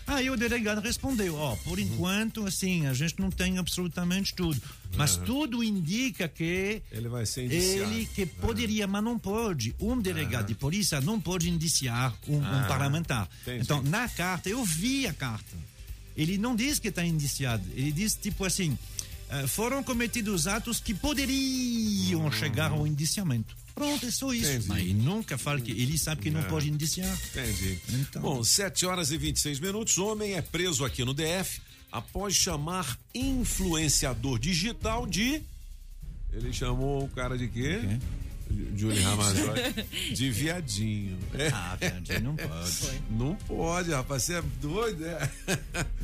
Aí 0.06 0.28
o 0.28 0.36
delegado 0.36 0.80
respondeu: 0.80 1.36
Ó, 1.36 1.54
por 1.56 1.78
enquanto, 1.78 2.44
assim, 2.44 2.86
a 2.86 2.92
gente 2.92 3.20
não 3.20 3.30
tem 3.30 3.58
absolutamente 3.58 4.34
tudo. 4.34 4.60
Mas 4.96 5.16
Aham. 5.16 5.24
tudo 5.24 5.62
indica 5.62 6.28
que 6.28 6.82
Ele 6.90 7.08
vai 7.08 7.24
ser 7.24 7.44
indiciado. 7.46 7.92
ele 7.92 8.06
que 8.06 8.26
poderia, 8.26 8.86
mas 8.88 9.02
não 9.04 9.16
pode. 9.18 9.74
Um 9.80 9.98
delegado 10.00 10.48
de 10.48 10.54
polícia 10.56 11.00
não 11.00 11.20
pode 11.20 11.48
indiciar 11.48 12.12
um, 12.26 12.36
um 12.38 12.44
Ah, 12.44 12.64
parlamentar. 12.68 13.28
entendi. 13.42 13.60
Então, 13.62 13.80
na 13.82 14.08
carta, 14.08 14.48
eu 14.48 14.64
vi 14.64 15.06
a 15.06 15.14
carta. 15.14 15.56
Ele 16.16 16.36
não 16.36 16.54
diz 16.54 16.78
que 16.80 16.88
está 16.88 17.04
indiciado. 17.04 17.64
Ele 17.74 17.90
diz, 17.92 18.14
tipo 18.14 18.44
assim, 18.44 18.76
foram 19.48 19.82
cometidos 19.82 20.46
atos 20.46 20.80
que 20.80 20.94
poderiam 20.94 22.30
chegar 22.32 22.70
ao 22.70 22.86
indiciamento. 22.86 23.56
Pronto, 23.74 24.04
é 24.04 24.10
só 24.10 24.32
isso. 24.34 24.50
Entendi. 24.50 24.68
Mas 24.68 24.78
ele 24.80 24.94
nunca 24.94 25.38
fala 25.38 25.60
que 25.60 25.70
ele 25.72 25.96
sabe 25.98 26.20
que 26.22 26.30
não 26.30 26.40
É. 26.40 26.44
pode 26.44 26.68
indiciar. 26.70 27.18
Entendi. 27.30 27.78
Então. 27.88 28.20
Bom, 28.20 28.44
7 28.44 28.84
horas 28.84 29.10
e 29.10 29.16
26 29.16 29.58
minutos. 29.60 29.96
Homem 29.98 30.34
é 30.34 30.42
preso 30.42 30.84
aqui 30.84 31.04
no 31.04 31.14
DF 31.14 31.60
após 31.90 32.34
chamar 32.34 32.98
influenciador 33.14 34.38
digital 34.38 35.06
de. 35.06 35.42
Ele 36.32 36.52
chamou 36.52 37.04
o 37.04 37.08
cara 37.08 37.36
de 37.38 37.48
quê? 37.48 37.80
Júlio 38.76 39.02
Ramazotti. 39.02 39.86
De 40.14 40.30
viadinho. 40.30 41.18
É. 41.32 41.48
Ah, 41.48 41.74
viadinho 41.80 42.20
não 42.20 42.36
pode. 42.36 43.00
Não 43.10 43.34
pode, 43.34 43.90
rapaz. 43.90 44.24
Você 44.24 44.34
é 44.34 44.42
doido, 44.60 45.06
é? 45.06 45.30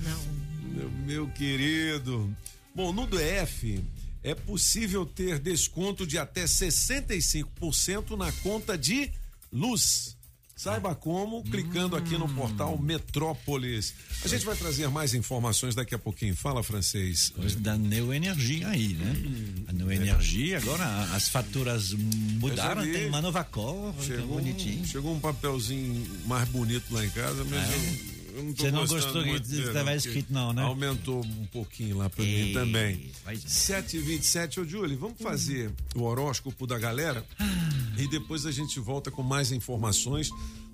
Não. 0.03 0.88
Meu 1.07 1.29
querido. 1.29 2.35
Bom, 2.79 2.93
no 2.93 3.09
DF 3.09 3.83
é 4.23 4.37
possível 4.37 5.05
ter 5.05 5.41
desconto 5.41 6.07
de 6.07 6.17
até 6.17 6.45
65% 6.45 8.17
na 8.17 8.31
conta 8.31 8.79
de 8.79 9.11
luz. 9.53 10.17
Saiba 10.55 10.95
como, 10.95 11.43
clicando 11.43 11.97
aqui 11.97 12.17
no 12.17 12.29
portal 12.29 12.79
Metrópolis. 12.79 13.93
A 14.25 14.29
gente 14.29 14.45
vai 14.47 14.55
trazer 14.57 14.88
mais 14.91 15.12
informações 15.12 15.75
daqui 15.75 15.93
a 15.93 15.99
pouquinho. 15.99 16.37
Fala, 16.37 16.62
francês. 16.62 17.31
Coisa 17.31 17.59
da 17.59 17.77
Neoenergia 17.77 18.69
aí, 18.69 18.95
né? 18.95 19.12
A 19.67 19.73
Neoenergia, 19.73 20.59
agora 20.59 20.85
as 21.17 21.29
faturas 21.29 21.93
mudaram, 21.95 22.83
tem 22.83 23.07
uma 23.09 23.21
nova 23.21 23.43
cor, 23.43 23.93
que 23.95 24.07
Chegou 24.07 24.37
bonitinho. 24.37 24.87
chegou 24.87 25.12
um 25.17 25.19
papelzinho 25.21 26.07
mais 26.27 26.49
bonito 26.49 26.85
lá 26.95 27.05
em 27.05 27.11
casa, 27.11 27.45
mas 27.45 27.69
É. 27.71 27.75
eu 28.14 28.17
não 28.42 28.55
Você 28.57 28.70
não 28.70 28.87
gostou 28.87 29.22
que 29.22 29.31
estava 29.31 29.85
porque 29.85 29.96
escrito 29.96 30.33
não, 30.33 30.53
né? 30.53 30.62
Aumentou 30.62 31.24
um 31.24 31.46
pouquinho 31.46 31.98
lá 31.98 32.09
pra 32.11 32.24
mim 32.24 32.53
também. 32.53 33.11
pois 33.24 33.44
é. 33.44 33.81
7h27, 33.83 34.59
ô 34.62 34.64
Júlio, 34.64 34.98
vamos 34.98 35.20
fazer 35.20 35.70
o 35.94 36.03
horóscopo 36.03 36.66
da 36.66 36.79
galera 36.79 37.24
e 37.96 38.09
depois 38.09 38.46
a 38.46 38.53
gente 38.53 38.79
volta 38.81 39.11
com 39.11 39.22
mais 39.22 39.53
informações 39.53 40.31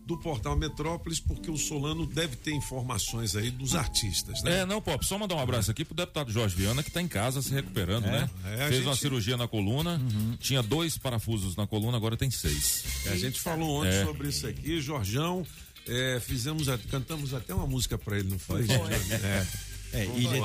do 0.06 0.18
portal 0.18 0.54
Metrópolis, 0.54 1.18
porque 1.18 1.50
o 1.50 1.56
Solano 1.56 2.04
deve 2.04 2.36
ter 2.36 2.52
informações 2.52 3.34
aí 3.34 3.50
dos 3.50 3.74
artistas, 3.74 4.42
né? 4.42 4.58
É, 4.60 4.66
não, 4.66 4.78
Pop, 4.82 5.02
só 5.06 5.16
mandar 5.18 5.34
um 5.34 5.40
abraço 5.40 5.70
aqui 5.70 5.82
pro 5.82 5.94
deputado 5.94 6.30
Jorge 6.30 6.54
Viana, 6.54 6.82
que 6.82 6.90
tá 6.90 7.00
em 7.00 7.08
casa 7.08 7.40
se 7.40 7.50
recuperando, 7.54 8.04
É, 8.08 8.10
né? 8.10 8.30
é, 8.44 8.56
Fez 8.68 8.74
gente- 8.76 8.84
uma 8.86 8.96
cirurgia 8.96 9.34
na 9.38 9.48
coluna, 9.48 9.98
tinha 10.38 10.62
dois 10.62 10.98
parafusos 10.98 11.56
na 11.56 11.66
coluna, 11.66 11.96
agora 11.96 12.18
tem 12.18 12.30
seis. 12.30 12.84
É, 13.06 13.12
a 13.12 13.16
gente 13.16 13.40
falou 13.40 13.80
ontem 13.80 13.94
É. 13.94 14.04
sobre 14.04 14.28
isso 14.28 14.46
aqui, 14.46 14.78
Jorjão. 14.78 15.42
É, 15.88 16.20
fizemos, 16.20 16.68
a- 16.68 16.78
cantamos 16.90 17.32
até 17.34 17.54
uma 17.54 17.66
música 17.66 17.96
pra 17.98 18.18
ele, 18.18 18.28
não 18.30 18.38
foi? 18.38 18.64
É. 19.22 19.46
É, 19.96 20.06
e 20.06 20.26
ele, 20.26 20.40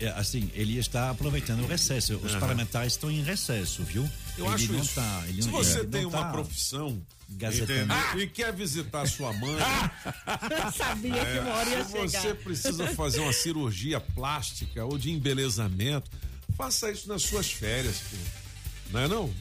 é, 0.00 0.04
é, 0.06 0.08
assim, 0.16 0.50
ele 0.54 0.78
está 0.78 1.10
aproveitando 1.10 1.62
o 1.62 1.66
recesso. 1.66 2.16
Os 2.16 2.30
Aham. 2.32 2.40
parlamentares 2.40 2.94
estão 2.94 3.10
em 3.10 3.22
recesso, 3.22 3.82
viu? 3.82 4.08
Eu 4.38 4.46
ele 4.46 4.54
acho 4.54 4.72
não 4.72 4.80
isso. 4.80 4.94
Tá, 4.94 5.22
ele 5.28 5.42
Se 5.42 5.48
não- 5.50 5.58
você 5.58 5.78
ele 5.80 5.88
tem 5.88 6.02
não 6.04 6.08
uma 6.08 6.24
tá 6.24 6.30
profissão 6.32 7.02
gazetando. 7.28 7.92
entendeu? 7.92 8.20
e 8.22 8.26
quer 8.26 8.54
visitar 8.54 9.06
sua 9.06 9.34
mãe, 9.34 9.52
Eu 10.64 10.72
sabia 10.72 11.12
que 11.26 11.38
uma 11.40 11.54
hora 11.56 11.68
ia 11.68 11.76
É, 11.80 11.84
se 11.84 11.92
você 11.92 12.32
precisa 12.34 12.86
fazer 12.94 13.20
uma 13.20 13.34
cirurgia 13.34 14.00
plástica 14.00 14.82
ou 14.86 14.96
de 14.96 15.10
embelezamento, 15.10 16.10
faça 16.56 16.90
isso 16.90 17.06
nas 17.06 17.20
suas 17.22 17.50
férias, 17.52 17.96
pô. 18.10 18.16
Não 18.92 19.00
é 19.00 19.06
não? 19.08 19.24
O 19.26 19.34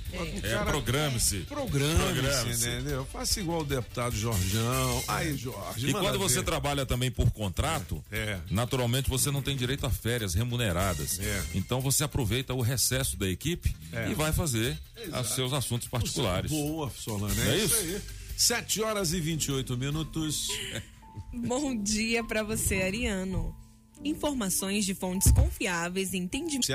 É, 0.44 0.64
programe-se. 0.64 1.40
Programe-se, 1.40 1.98
Programe-se. 1.98 2.68
entendeu? 2.70 3.06
Faça 3.12 3.40
igual 3.40 3.62
o 3.62 3.66
deputado 3.66 4.16
Jorjão. 4.16 5.04
Aí, 5.08 5.36
Jorge. 5.36 5.90
E 5.90 5.92
quando 5.92 6.20
você 6.20 6.36
ver. 6.40 6.46
trabalha 6.46 6.86
também 6.86 7.10
por 7.10 7.32
contrato, 7.32 8.04
É. 8.12 8.40
naturalmente 8.52 9.10
você 9.10 9.32
não 9.32 9.42
tem 9.42 9.58
direito 9.58 9.86
a 9.86 9.90
férias 9.90 10.34
remuneradas. 10.36 11.20
É. 11.20 11.44
Então 11.56 11.82
você 11.82 12.04
aproveita 12.04 12.54
o 12.54 12.62
recesso 12.62 13.18
da 13.18 13.28
equipe 13.28 13.76
É. 13.92 14.10
e 14.12 14.14
vai 14.14 14.32
fazer 14.32 14.78
os 15.20 15.30
seus 15.30 15.52
assuntos 15.52 15.88
particulares. 15.88 16.52
Boa, 16.52 16.92
Solano. 16.96 17.34
Não 17.34 17.44
É, 17.44 17.50
é 17.50 17.58
isso 17.58 17.76
isso? 17.76 17.96
aí. 17.96 18.02
7 18.38 18.82
horas 18.82 19.14
e 19.14 19.20
28 19.20 19.76
minutos. 19.78 20.48
Bom 21.34 21.76
dia 21.76 22.24
pra 22.24 22.44
você, 22.44 22.76
Ariano. 22.84 23.56
Informações 24.04 24.86
de 24.86 24.94
fontes 24.96 25.30
confiáveis 25.32 26.14
e 26.14 26.18
entendimento. 26.18 26.66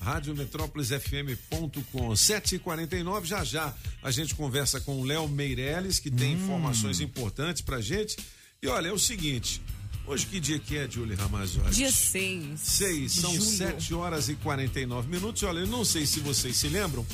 radiometrópolisfm.com 0.00 2.10
7h49, 2.10 3.24
já 3.24 3.44
já 3.44 3.74
a 4.02 4.10
gente 4.10 4.34
conversa 4.34 4.80
com 4.80 5.00
o 5.00 5.04
Léo 5.04 5.28
Meirelles, 5.28 5.98
que 5.98 6.10
tem 6.10 6.34
informações 6.34 7.00
importantes 7.00 7.62
pra 7.62 7.80
gente. 7.80 8.16
E 8.62 8.68
olha, 8.68 8.88
é 8.88 8.92
o 8.92 8.98
seguinte, 8.98 9.60
hoje 10.06 10.26
que 10.26 10.40
dia 10.40 10.58
que 10.58 10.76
é, 10.76 10.90
Julie 10.90 11.14
Ramazotti? 11.14 11.70
Dia 11.70 11.92
6. 11.92 12.60
Seis, 12.60 13.12
são 13.12 13.34
Julho. 13.34 13.44
7 13.44 13.94
horas 13.94 14.28
e 14.28 14.34
49 14.34 15.08
minutos. 15.08 15.42
Olha, 15.42 15.60
eu 15.60 15.66
não 15.66 15.84
sei 15.84 16.06
se 16.06 16.20
vocês 16.20 16.56
se 16.56 16.68
lembram, 16.68 17.06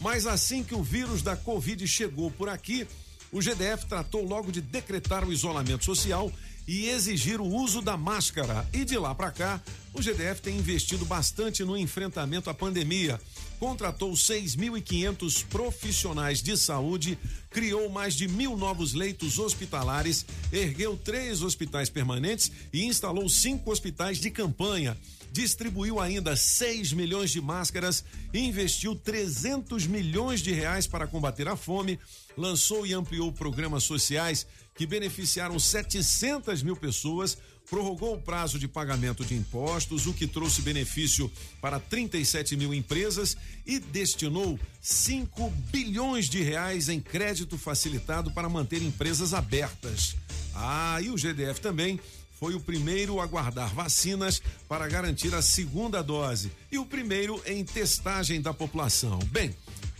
mas 0.00 0.26
assim 0.26 0.62
que 0.62 0.74
o 0.74 0.82
vírus 0.82 1.22
da 1.22 1.36
Covid 1.36 1.86
chegou 1.86 2.30
por 2.30 2.48
aqui, 2.48 2.86
o 3.30 3.40
GDF 3.40 3.86
tratou 3.86 4.24
logo 4.24 4.50
de 4.50 4.60
decretar 4.60 5.24
o 5.24 5.32
isolamento 5.32 5.84
social 5.84 6.32
e 6.68 6.90
exigir 6.90 7.40
o 7.40 7.46
uso 7.46 7.80
da 7.80 7.96
máscara. 7.96 8.68
E 8.74 8.84
de 8.84 8.98
lá 8.98 9.14
para 9.14 9.30
cá, 9.30 9.60
o 9.94 10.02
GDF 10.02 10.42
tem 10.42 10.58
investido 10.58 11.06
bastante 11.06 11.64
no 11.64 11.78
enfrentamento 11.78 12.50
à 12.50 12.54
pandemia. 12.54 13.18
Contratou 13.58 14.12
6.500 14.12 15.46
profissionais 15.46 16.42
de 16.42 16.56
saúde, 16.58 17.18
criou 17.50 17.88
mais 17.88 18.14
de 18.14 18.28
mil 18.28 18.54
novos 18.54 18.92
leitos 18.92 19.38
hospitalares, 19.38 20.26
ergueu 20.52 20.94
três 20.96 21.42
hospitais 21.42 21.88
permanentes 21.88 22.52
e 22.70 22.84
instalou 22.84 23.28
cinco 23.30 23.72
hospitais 23.72 24.18
de 24.18 24.30
campanha 24.30 24.96
distribuiu 25.32 26.00
ainda 26.00 26.36
6 26.36 26.92
milhões 26.92 27.30
de 27.30 27.40
máscaras, 27.40 28.04
investiu 28.32 28.94
300 28.94 29.86
milhões 29.86 30.40
de 30.40 30.52
reais 30.52 30.86
para 30.86 31.06
combater 31.06 31.48
a 31.48 31.56
fome, 31.56 31.98
lançou 32.36 32.86
e 32.86 32.92
ampliou 32.92 33.32
programas 33.32 33.84
sociais 33.84 34.46
que 34.74 34.86
beneficiaram 34.86 35.58
700 35.58 36.62
mil 36.62 36.76
pessoas, 36.76 37.36
prorrogou 37.68 38.14
o 38.14 38.20
prazo 38.20 38.58
de 38.58 38.66
pagamento 38.66 39.24
de 39.24 39.34
impostos, 39.34 40.06
o 40.06 40.14
que 40.14 40.26
trouxe 40.26 40.62
benefício 40.62 41.30
para 41.60 41.78
37 41.78 42.56
mil 42.56 42.72
empresas 42.72 43.36
e 43.66 43.78
destinou 43.78 44.58
5 44.80 45.50
bilhões 45.70 46.28
de 46.28 46.42
reais 46.42 46.88
em 46.88 47.00
crédito 47.00 47.58
facilitado 47.58 48.30
para 48.30 48.48
manter 48.48 48.82
empresas 48.82 49.34
abertas. 49.34 50.16
Ah, 50.54 50.98
e 51.02 51.10
o 51.10 51.16
GDF 51.16 51.60
também 51.60 52.00
foi 52.38 52.54
o 52.54 52.60
primeiro 52.60 53.20
a 53.20 53.26
guardar 53.26 53.74
vacinas 53.74 54.40
para 54.68 54.88
garantir 54.88 55.34
a 55.34 55.42
segunda 55.42 56.02
dose 56.02 56.52
e 56.70 56.78
o 56.78 56.86
primeiro 56.86 57.42
em 57.44 57.64
testagem 57.64 58.40
da 58.40 58.54
população. 58.54 59.18
Bem, 59.30 59.54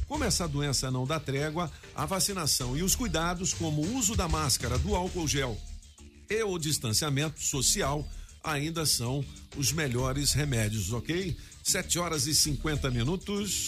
como 0.06 0.24
essa 0.24 0.46
doença 0.46 0.90
não 0.90 1.06
dá 1.06 1.18
trégua, 1.18 1.70
a 1.94 2.06
vacinação 2.06 2.76
e 2.76 2.82
os 2.82 2.94
cuidados, 2.94 3.52
como 3.52 3.82
o 3.82 3.96
uso 3.96 4.14
da 4.14 4.28
máscara, 4.28 4.78
do 4.78 4.94
álcool 4.94 5.26
gel 5.26 5.58
e 6.30 6.42
o 6.42 6.58
distanciamento 6.58 7.42
social, 7.42 8.06
ainda 8.42 8.86
são 8.86 9.24
os 9.56 9.72
melhores 9.72 10.32
remédios, 10.32 10.92
ok? 10.92 11.36
7 11.68 11.98
horas 11.98 12.26
e 12.26 12.34
50 12.34 12.90
minutos. 12.90 13.66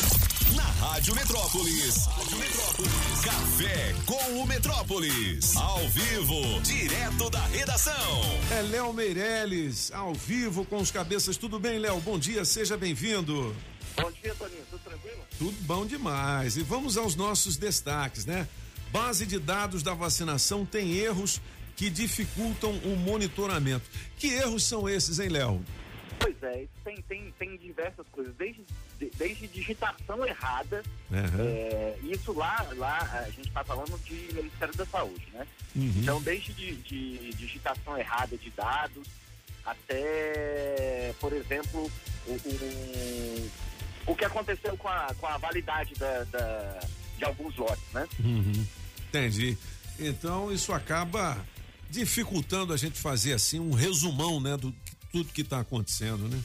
Na 0.56 0.62
Rádio 0.62 1.14
Metrópolis. 1.14 2.06
Rádio 2.06 2.38
Metrópolis. 2.38 3.20
Café 3.22 3.94
com 4.06 4.40
o 4.40 4.46
Metrópolis. 4.46 5.54
Ao 5.54 5.86
vivo, 5.90 6.62
direto 6.62 7.28
da 7.28 7.44
redação. 7.48 8.22
É 8.52 8.62
Léo 8.62 8.94
Meirelles, 8.94 9.92
ao 9.92 10.14
vivo 10.14 10.64
com 10.64 10.78
os 10.78 10.90
cabeças. 10.90 11.36
Tudo 11.36 11.60
bem, 11.60 11.78
Léo? 11.78 12.00
Bom 12.00 12.18
dia, 12.18 12.42
seja 12.46 12.74
bem-vindo. 12.74 13.54
Bom 13.94 14.10
dia, 14.12 14.34
Toninho. 14.34 14.64
Tudo 14.70 14.80
tranquilo? 14.82 15.22
Tudo 15.38 15.56
bom 15.64 15.84
demais. 15.84 16.56
E 16.56 16.62
vamos 16.62 16.96
aos 16.96 17.14
nossos 17.14 17.58
destaques, 17.58 18.24
né? 18.24 18.48
Base 18.90 19.26
de 19.26 19.38
dados 19.38 19.82
da 19.82 19.92
vacinação 19.92 20.64
tem 20.64 20.96
erros 20.96 21.38
que 21.76 21.90
dificultam 21.90 22.72
o 22.78 22.96
monitoramento. 22.96 23.84
Que 24.16 24.28
erros 24.28 24.64
são 24.64 24.88
esses, 24.88 25.18
hein, 25.18 25.28
Léo? 25.28 25.62
Pois 26.20 26.42
é, 26.42 26.62
isso 26.62 26.72
tem, 26.84 26.96
tem, 27.08 27.34
tem 27.38 27.56
diversas 27.56 28.06
coisas, 28.12 28.34
desde, 28.36 28.62
de- 28.98 29.10
desde 29.16 29.46
digitação 29.48 30.24
errada, 30.26 30.82
Aham. 31.10 31.40
é, 31.42 31.98
isso 32.02 32.32
lá, 32.32 32.66
lá 32.76 32.98
a 33.26 33.30
gente 33.30 33.48
está 33.48 33.64
falando 33.64 33.98
de 34.04 34.14
Ministério 34.34 34.74
da 34.76 34.84
Saúde, 34.86 35.26
né? 35.32 35.46
Uhum. 35.74 35.92
Então, 35.96 36.20
desde 36.22 36.52
de, 36.52 36.76
de 36.76 37.30
digitação 37.34 37.96
errada 37.96 38.36
de 38.36 38.50
dados, 38.50 39.06
até, 39.64 41.14
por 41.20 41.32
exemplo, 41.32 41.90
o, 42.26 42.32
o, 42.32 43.50
o 44.08 44.14
que 44.16 44.24
aconteceu 44.24 44.76
com 44.76 44.88
a, 44.88 45.14
com 45.18 45.26
a 45.26 45.38
validade 45.38 45.94
da, 45.94 46.24
da- 46.24 46.80
de 47.18 47.24
alguns 47.24 47.56
lotes, 47.56 47.84
né? 47.92 48.06
Uhum. 48.20 48.66
Entendi. 49.08 49.56
Então 49.98 50.50
isso 50.52 50.72
acaba 50.72 51.36
dificultando 51.90 52.72
a 52.72 52.76
gente 52.76 52.98
fazer 52.98 53.32
assim 53.32 53.58
um 53.58 53.72
resumão, 53.72 54.40
né, 54.40 54.56
do 54.56 54.72
tudo 55.12 55.32
que 55.32 55.42
está 55.42 55.60
acontecendo, 55.60 56.28
né? 56.28 56.40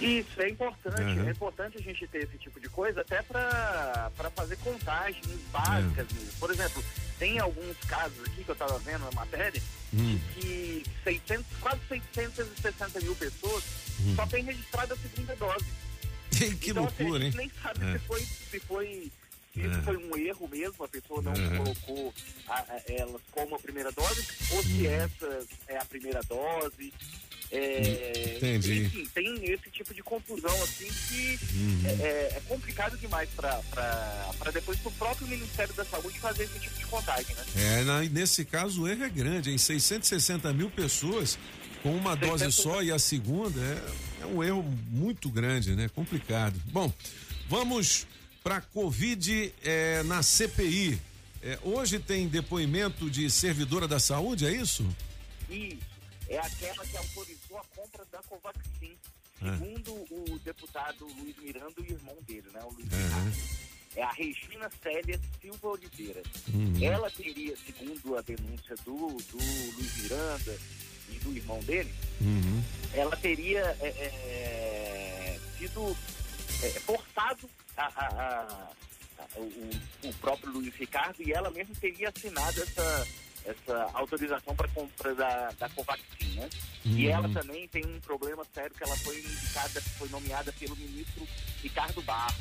Isso, 0.00 0.40
é 0.40 0.48
importante. 0.48 1.00
Uhum. 1.02 1.28
É 1.28 1.30
importante 1.30 1.76
a 1.76 1.80
gente 1.82 2.06
ter 2.06 2.24
esse 2.24 2.38
tipo 2.38 2.58
de 2.58 2.68
coisa 2.70 3.02
até 3.02 3.22
para 3.22 4.10
fazer 4.34 4.56
contagens 4.58 5.26
básicas. 5.52 6.06
Mesmo. 6.12 6.32
Por 6.38 6.50
exemplo, 6.50 6.82
tem 7.18 7.38
alguns 7.38 7.76
casos 7.86 8.18
aqui 8.26 8.42
que 8.42 8.50
eu 8.50 8.54
estava 8.54 8.78
vendo 8.78 9.04
na 9.04 9.10
matéria 9.12 9.62
Hum. 9.92 10.18
que 10.34 10.84
600, 11.04 11.44
quase 11.60 11.80
660 11.88 13.00
mil 13.00 13.14
pessoas 13.14 13.62
Hum. 14.00 14.14
só 14.16 14.26
têm 14.26 14.42
registrado 14.44 14.94
a 14.94 14.96
segunda 14.96 15.36
dose. 15.36 15.66
que 16.60 16.70
então, 16.70 16.86
assim, 16.86 17.02
loucura, 17.02 17.22
a 17.22 17.26
hein? 17.26 17.32
gente 17.32 17.36
nem 17.36 17.50
sabe 17.62 17.84
É. 17.84 17.92
se 17.98 17.98
foi, 18.06 18.20
se 18.22 18.60
foi, 18.60 19.12
se 19.52 19.60
É. 19.60 19.66
isso 19.66 19.82
foi 19.82 19.96
um 19.98 20.16
erro 20.16 20.48
mesmo, 20.48 20.82
a 20.84 20.88
pessoa 20.88 21.20
não 21.20 21.32
Uhum. 21.34 21.56
colocou 21.58 22.14
a- 22.48 22.60
a- 22.60 22.82
elas 22.88 23.20
como 23.32 23.56
a 23.56 23.58
primeira 23.58 23.92
dose, 23.92 24.26
ou 24.52 24.62
se 24.62 24.86
Uhum. 24.86 24.90
essa 24.94 25.46
é 25.68 25.76
a 25.76 25.84
primeira 25.84 26.22
dose. 26.22 26.90
É, 27.52 28.34
Entendi. 28.36 28.82
Enfim, 28.84 29.06
tem 29.12 29.44
esse 29.50 29.70
tipo 29.70 29.92
de 29.92 30.02
confusão 30.02 30.54
assim 30.62 30.86
que 31.08 31.38
Uhum. 31.54 31.82
é, 31.84 31.90
é- 32.06 32.32
é 32.36 32.42
complicado 32.48 32.96
demais 32.96 33.28
para 33.30 34.50
depois 34.52 34.78
pro 34.78 34.90
próprio 34.92 35.26
Ministério 35.26 35.74
da 35.74 35.84
Saúde 35.84 36.18
fazer 36.20 36.44
esse 36.44 36.58
tipo 36.60 36.78
de 36.78 36.86
contagem, 36.86 37.34
né? 37.34 37.44
É, 37.56 37.82
na- 37.82 38.02
nesse 38.02 38.44
caso 38.44 38.82
o 38.82 38.88
erro 38.88 39.02
é 39.04 39.08
grande, 39.08 39.50
em 39.50 39.58
660 39.58 40.52
mil 40.52 40.70
pessoas 40.70 41.38
com 41.82 41.94
uma 41.96 42.14
dose 42.14 42.44
600 42.44 42.54
só 42.54 42.82
e 42.82 42.92
a 42.92 42.98
segunda 42.98 43.60
é, 43.60 44.22
é 44.22 44.26
um 44.26 44.42
erro 44.44 44.62
muito 44.90 45.28
grande, 45.28 45.74
né? 45.74 45.88
Complicado. 45.94 46.54
Bom, 46.66 46.92
vamos 47.48 48.06
para 48.44 48.60
Covid 48.60 49.52
é, 49.64 50.02
na 50.04 50.22
CPI. 50.22 50.98
É, 51.42 51.58
hoje 51.62 51.98
tem 51.98 52.28
depoimento 52.28 53.10
de 53.10 53.28
servidora 53.30 53.88
da 53.88 53.98
saúde, 53.98 54.46
é 54.46 54.52
isso? 54.52 54.86
Isso. 55.48 55.89
É 56.30 56.38
aquela 56.38 56.86
que 56.86 56.96
autorizou 56.96 57.58
a 57.58 57.64
compra 57.76 58.04
da 58.06 58.18
Covaxin. 58.22 58.96
É. 59.42 59.44
Segundo 59.50 59.92
o 60.10 60.38
deputado 60.44 61.04
Luiz 61.18 61.36
Miranda 61.38 61.74
e 61.78 61.82
o 61.82 61.92
irmão 61.92 62.16
dele, 62.26 62.48
né? 62.52 62.60
O 62.64 62.70
Luiz 62.72 62.92
Aham. 62.92 63.24
Miranda. 63.24 63.36
É 63.96 64.02
a 64.04 64.12
Regina 64.12 64.70
Célia 64.82 65.20
Silva 65.40 65.68
Oliveira. 65.68 66.22
Uhum. 66.54 66.74
Ela 66.80 67.10
teria, 67.10 67.56
segundo 67.56 68.16
a 68.16 68.22
denúncia 68.22 68.76
do, 68.84 69.08
do 69.08 69.36
Luiz 69.74 69.96
Miranda 69.96 70.56
e 71.08 71.18
do 71.18 71.32
irmão 71.36 71.58
dele, 71.64 71.92
Uhum. 72.20 72.62
ela 72.94 73.16
teria 73.16 73.76
é, 73.80 73.88
é, 73.88 75.40
sido 75.58 75.96
é, 76.62 76.68
forçado 76.80 77.50
a, 77.76 77.86
a- 77.86 78.06
a- 78.06 78.72
a- 79.18 79.38
o, 79.40 79.70
o 80.08 80.14
próprio 80.20 80.52
Luiz 80.52 80.72
Ricardo 80.76 81.20
e 81.22 81.32
ela 81.32 81.50
mesma 81.50 81.74
teria 81.80 82.10
assinado 82.10 82.62
essa, 82.62 83.08
essa 83.44 83.90
autorização 83.94 84.54
para 84.54 84.68
compra 84.68 85.14
da, 85.14 85.50
da 85.58 85.68
Covaxin, 85.70 86.34
né? 86.34 86.48
Uhum. 86.84 86.96
E 86.98 87.08
ela 87.08 87.28
também 87.28 87.66
tem 87.68 87.84
um 87.84 88.00
problema 88.00 88.44
sério 88.54 88.74
que 88.74 88.82
ela 88.82 88.96
foi 88.98 89.18
indicada, 89.18 89.80
foi 89.98 90.08
nomeada 90.08 90.52
pelo 90.52 90.76
ministro 90.76 91.26
Ricardo 91.62 92.02
Barros. 92.02 92.36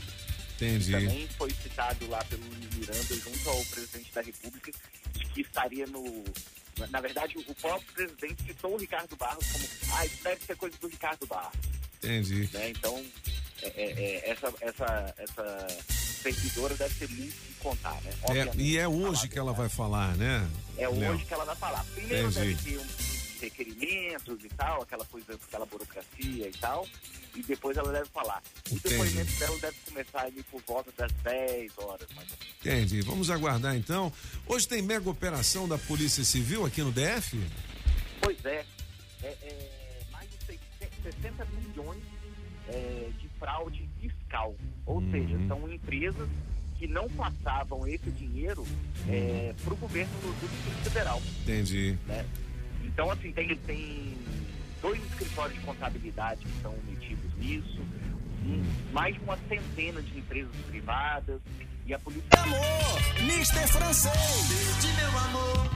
Entendi. 0.56 0.92
Também 0.92 1.28
foi 1.38 1.52
citado 1.52 2.08
lá 2.10 2.24
pelo 2.26 2.44
Miranda 2.76 3.16
junto 3.16 3.50
ao 3.50 3.64
presidente 3.66 4.12
da 4.14 4.22
República 4.22 4.72
de 5.14 5.26
que 5.26 5.42
estaria 5.42 5.88
no. 5.88 6.24
na- 6.90 7.00
verdade, 7.00 7.38
o 7.38 7.56
próprio 7.56 7.94
presidente 7.94 8.44
citou 8.44 8.74
o 8.74 8.78
Ricardo 8.78 9.16
Barros 9.16 9.46
como. 9.52 9.66
Ah, 9.94 10.06
isso 10.06 10.22
deve 10.24 10.46
ser 10.46 10.56
coisa 10.58 10.78
do 10.78 10.88
Ricardo 10.88 11.26
Barros. 11.28 11.54
Entendi. 12.04 12.50
Né? 12.54 12.70
Então, 12.70 13.06
é, 13.62 13.68
é, 13.68 13.92
é, 13.92 14.30
essa, 14.30 14.54
essa, 14.62 15.16
essa 15.18 15.68
servidora 16.22 16.76
deve 16.76 16.94
ter 16.96 17.10
muito 17.10 17.34
que 17.34 17.54
contar, 17.56 18.00
né? 18.02 18.12
É, 18.30 18.58
e 18.58 18.78
é 18.78 18.88
hoje 18.88 19.28
que 19.28 19.40
ela 19.40 19.54
vai 19.54 19.70
falar, 19.70 20.16
né? 20.16 20.48
é 20.78 20.88
Léo? 20.88 21.14
hoje 21.14 21.26
que 21.26 21.34
ela 21.34 21.46
vai 21.46 21.56
falar. 21.56 21.84
Primeiro 21.96 22.30
Entendi. 22.30 22.54
deve 22.54 22.78
ter 22.78 22.80
de 22.80 23.40
requerimentos 23.40 24.44
e 24.44 24.50
tal, 24.50 24.82
aquela 24.82 25.06
coisa, 25.06 25.34
aquela 25.34 25.66
burocracia 25.66 26.48
e 26.48 26.52
tal, 26.60 26.86
e 27.36 27.42
depois 27.44 27.78
ela 27.78 27.92
deve 27.92 28.10
falar. 28.10 28.42
O 28.70 28.76
Entendi. 28.76 28.96
depoimento 28.96 29.40
dela 29.40 29.60
deve 29.60 29.78
começar 29.86 30.22
ali 30.22 30.44
por 30.44 30.62
volta 30.68 30.92
das 30.98 31.12
10 31.24 31.72
horas, 31.78 32.08
mais 32.16 32.30
ou 32.32 32.38
menos. 32.38 32.56
Entendi. 32.60 33.02
Vamos 33.02 33.30
aguardar 33.30 33.76
então. 33.76 34.12
Hoje 34.46 34.68
tem 34.68 34.82
mega 34.82 35.10
operação 35.10 35.68
da 35.68 35.78
Polícia 35.78 36.24
Civil 36.24 36.66
aqui 36.66 36.82
no 36.82 36.92
DF? 36.92 37.40
Pois 38.22 38.44
é, 38.46 38.66
é, 39.24 39.28
é 39.28 40.02
mais 40.12 40.30
de 40.30 40.46
600 40.46 40.70
60 41.02 41.46
milhões 41.46 42.04
é, 42.74 43.10
de 43.20 43.28
fraude 43.40 43.88
fiscal. 44.02 44.56
Ou 44.86 45.02
seja, 45.12 45.38
são 45.48 45.72
empresas 45.72 46.28
que 46.78 46.88
não 46.88 47.10
passavam 47.10 47.86
esse 47.88 48.10
dinheiro 48.12 48.66
para 49.64 49.74
o 49.74 49.78
governo 49.78 50.12
do, 50.22 50.48
Distrito 50.48 50.84
Federal. 50.84 51.22
Entendi. 51.44 51.98
né? 52.08 52.26
Então, 52.86 53.12
assim, 53.12 53.32
tem, 53.34 53.56
tem 53.56 54.18
dois 54.82 55.02
escritórios 55.06 55.60
de 55.60 55.66
contabilidade 55.66 56.42
que 56.42 56.50
estão 56.52 56.74
metidos 56.88 57.32
nisso, 57.38 57.82
um- 58.46 58.64
mais 58.94 59.14
de 59.16 59.22
uma 59.22 59.38
centena 59.50 60.02
de 60.02 60.18
empresas 60.20 60.56
privadas 60.68 61.40
e 61.86 61.94
a 61.94 62.00
polícia. 62.00 62.28
Amor, 62.38 63.22
Mr. 63.24 63.68
Francês. 63.68 64.82
De 64.82 64.88
meu 65.02 65.18
amor, 65.18 65.70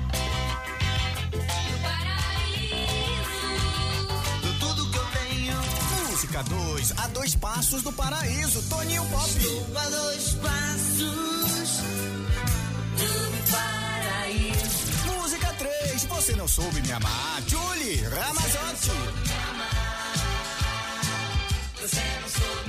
Música 6.33 6.49
2, 6.49 6.93
a 6.97 7.07
dois 7.09 7.35
passos 7.35 7.83
do 7.83 7.93
paraíso, 7.93 8.59
Toninho 8.63 9.05
Pop. 9.05 9.29
Estou 9.29 9.77
a 9.77 9.89
dois 9.89 10.33
passos 10.33 11.77
do 12.97 13.51
paraíso. 13.51 15.11
Música 15.15 15.53
3, 15.53 16.03
você 16.05 16.35
não 16.35 16.47
soube 16.47 16.81
me 16.81 16.91
amar, 16.91 17.39
Julie 17.47 18.01
Ramazotti. 18.01 18.89
Você 21.79 22.01
não 22.19 22.29
soube 22.29 22.49
me 22.49 22.61
amar. 22.61 22.62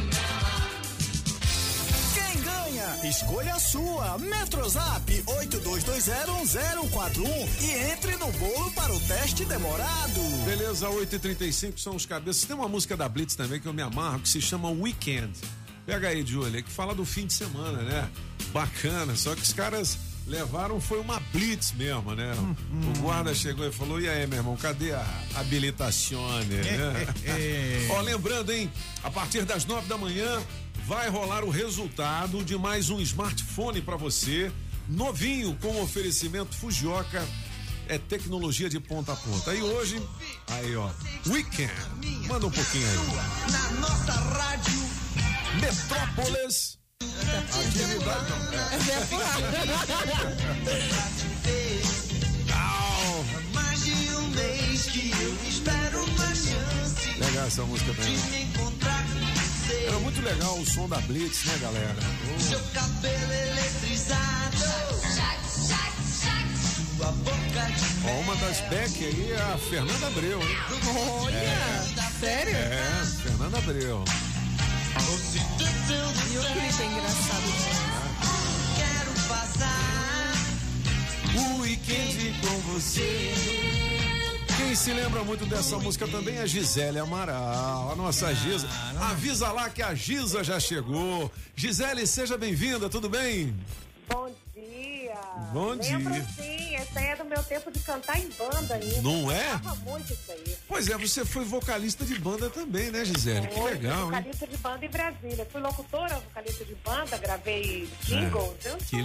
Escolha 3.05 3.55
a 3.55 3.59
sua. 3.59 4.17
Metrozap 4.17 5.23
82201041 5.27 7.27
e 7.61 7.71
entre 7.93 8.17
no 8.17 8.33
bolo 8.33 8.73
para 8.73 8.95
o 8.95 9.01
teste 9.01 9.45
demorado. 9.45 10.21
Beleza, 10.47 10.89
8h35 10.89 11.79
são 11.79 11.97
os 11.97 12.07
cabeças. 12.07 12.45
Tem 12.45 12.57
uma 12.57 12.67
música 12.67 12.97
da 12.97 13.07
Blitz 13.07 13.35
também 13.35 13.61
que 13.61 13.67
eu 13.67 13.75
me 13.75 13.83
amarro, 13.83 14.21
que 14.21 14.29
se 14.29 14.41
chama 14.41 14.71
Weekend. 14.71 15.39
Pega 15.85 16.09
aí, 16.09 16.25
Julia, 16.25 16.63
que 16.63 16.71
fala 16.71 16.95
do 16.95 17.05
fim 17.05 17.27
de 17.27 17.35
semana, 17.35 17.83
né? 17.83 18.09
Bacana, 18.55 19.15
só 19.17 19.35
que 19.35 19.43
os 19.43 19.53
caras 19.53 19.99
levaram, 20.27 20.81
foi 20.81 20.99
uma 20.99 21.21
Blitz 21.31 21.73
mesmo, 21.73 22.15
né? 22.15 22.33
O 22.97 23.01
guarda 23.01 23.35
chegou 23.35 23.67
e 23.67 23.73
falou: 23.73 24.01
e 24.01 24.09
aí, 24.09 24.27
meu 24.27 24.39
irmão, 24.39 24.57
cadê 24.57 24.93
a 24.93 25.07
habilitação, 25.35 26.27
né? 26.45 26.63
Ó, 27.91 28.01
lembrando, 28.01 28.51
hein? 28.51 28.73
A 29.03 29.11
partir 29.11 29.45
das 29.45 29.67
nove 29.67 29.87
da 29.89 29.99
manhã 29.99 30.43
vai 30.87 31.09
rolar 31.09 31.45
o 31.45 31.51
resultado 31.51 32.45
de 32.45 32.57
mais 32.57 32.91
um 32.91 33.01
smartphone 33.01 33.81
para 33.81 33.97
você, 33.97 34.53
novinho, 34.89 35.57
com 35.61 35.83
oferecimento 35.83 36.55
Fujioka. 36.57 37.27
É 37.87 37.99
tecnologia 37.99 38.69
de 38.69 38.81
ponta 38.81 39.13
a 39.13 39.17
ponta. 39.17 39.55
E 39.55 39.61
hoje, 39.61 40.03
aí 40.49 40.75
ó, 40.75 40.91
Weekend. 41.27 41.73
Manda 42.27 42.47
um 42.47 42.51
pouquinho 42.51 42.87
aí. 42.89 43.53
Na 43.53 43.71
nossa 43.81 44.13
rádio. 44.13 44.85
Metrópolis. 45.61 46.79
Atividade 47.03 48.33
Há 52.53 53.53
mais 53.53 53.85
de 53.85 54.15
um 54.15 54.29
mês 54.29 54.87
que 54.87 55.11
eu 55.11 55.49
espero 55.49 56.05
uma 56.05 56.35
chance 56.35 57.19
Legal 57.19 57.47
essa 57.47 57.63
música 57.65 57.93
também. 57.95 58.17
Era 59.87 59.99
muito 60.01 60.21
legal 60.23 60.59
o 60.59 60.67
som 60.67 60.89
da 60.89 60.99
Blitz, 61.03 61.45
né, 61.45 61.59
galera? 61.61 61.97
Seu 62.39 62.61
cabelo 62.75 63.33
eletrizado. 63.33 64.57
Sua 66.97 67.11
boca 67.13 67.73
de 67.73 68.09
Ó, 68.09 68.21
uma 68.21 68.37
das 68.37 68.61
Beck 68.69 69.05
aí 69.05 69.33
é 69.33 69.43
a 69.55 69.59
Fernanda 69.59 70.07
Abreu, 70.07 70.41
hein? 70.41 70.57
Olha, 71.23 72.11
sério? 72.21 72.55
É, 72.55 73.05
Fernanda 73.23 73.59
Abreu. 73.59 74.05
E 76.31 76.39
o 76.39 76.43
clipe 76.43 76.83
é 76.83 76.87
engraçado. 76.87 77.49
Quero 78.77 79.13
passar 79.29 80.33
O 81.37 81.61
weekend 81.61 82.35
com 82.41 82.73
você. 82.73 83.84
Quem 84.75 84.81
se 84.81 84.93
lembra 84.93 85.23
muito 85.23 85.47
dessa 85.47 85.79
música 85.79 86.05
também 86.09 86.35
é 86.35 86.41
a 86.41 86.47
Gisele 86.47 86.99
Amaral, 86.99 87.93
a 87.93 87.95
nossa 87.95 88.35
Giza. 88.35 88.67
Avisa 89.01 89.53
lá 89.53 89.71
que 89.71 89.81
a 89.81 89.95
Giza 89.95 90.43
já 90.43 90.59
chegou. 90.59 91.31
Gisele, 91.55 92.05
seja 92.09 92.37
bem-vinda, 92.37 92.89
tudo 92.89 93.09
bem? 93.09 93.55
Bom 94.09 94.29
dia. 94.53 95.15
Bom 95.53 95.75
Lembro 95.75 96.13
dia. 96.13 96.27
sim, 96.37 96.54
esse 96.85 96.99
aí 96.99 97.07
é 97.07 97.17
do 97.17 97.25
meu 97.25 97.43
tempo 97.43 97.71
de 97.71 97.81
cantar 97.81 98.19
em 98.19 98.29
banda 98.31 98.75
ainda. 98.75 99.03
Não 99.03 99.31
é? 99.31 99.47
Eu 99.47 99.59
gostava 99.59 99.77
muito 99.77 100.13
isso 100.13 100.33
aí. 100.33 100.57
Pois 100.69 100.89
é, 100.89 100.97
você 100.97 101.25
foi 101.25 101.45
vocalista 101.45 102.05
de 102.05 102.19
banda 102.19 102.51
também, 102.51 102.91
né, 102.91 103.05
Gisele? 103.05 103.47
Que 103.49 103.55
Fui 103.55 103.71
legal, 103.71 103.99
hein? 103.99 104.05
vocalista 104.05 104.47
de 104.47 104.57
banda 104.59 104.87
em 104.87 104.89
Brasília. 104.89 105.49
Fui 105.51 105.61
locutora, 105.61 106.15
vocalista 106.21 106.65
de 106.65 106.75
banda, 106.77 107.19
gravei 107.19 107.89
jingles. 108.03 108.67
É. 108.67 108.77
Que 108.89 109.03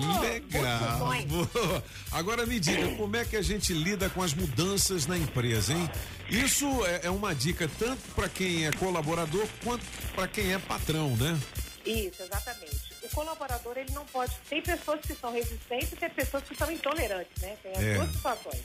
legal. 0.58 1.00
Boa. 1.28 1.84
Agora 2.12 2.46
me 2.46 2.60
diga, 2.60 2.96
como 2.96 3.16
é 3.16 3.26
que 3.26 3.36
a 3.36 3.42
gente 3.42 3.74
lida 3.74 4.10
com 4.10 4.22
as 4.22 4.34
mudanças 4.34 5.08
na 5.08 5.18
empresa, 5.18 5.74
hein? 5.74 5.90
Isso 6.30 6.66
é, 6.86 7.02
é 7.04 7.10
uma 7.10 7.34
dica 7.34 7.70
tanto 7.80 8.02
para 8.14 8.30
quem 8.30 8.68
é 8.68 8.72
colaborador 8.74 9.48
quanto 9.64 9.84
para 10.14 10.28
quem 10.28 10.54
é 10.54 10.60
patrão, 10.60 11.16
né? 11.18 11.40
Isso, 11.86 12.22
exatamente. 12.22 12.89
Colaborador, 13.20 13.78
ele 13.78 13.92
não 13.92 14.06
pode. 14.06 14.34
Tem 14.50 14.62
pessoas 14.62 15.02
que 15.02 15.14
são 15.14 15.30
resistentes 15.34 15.92
e 15.92 15.96
tem 15.98 16.10
pessoas 16.10 16.42
que 16.46 16.56
são 16.56 16.72
intolerantes, 16.72 17.42
né? 17.42 17.58
Tem 17.62 17.72
as 17.74 17.84
É. 17.84 17.94
duas 17.96 18.12
situações. 18.14 18.62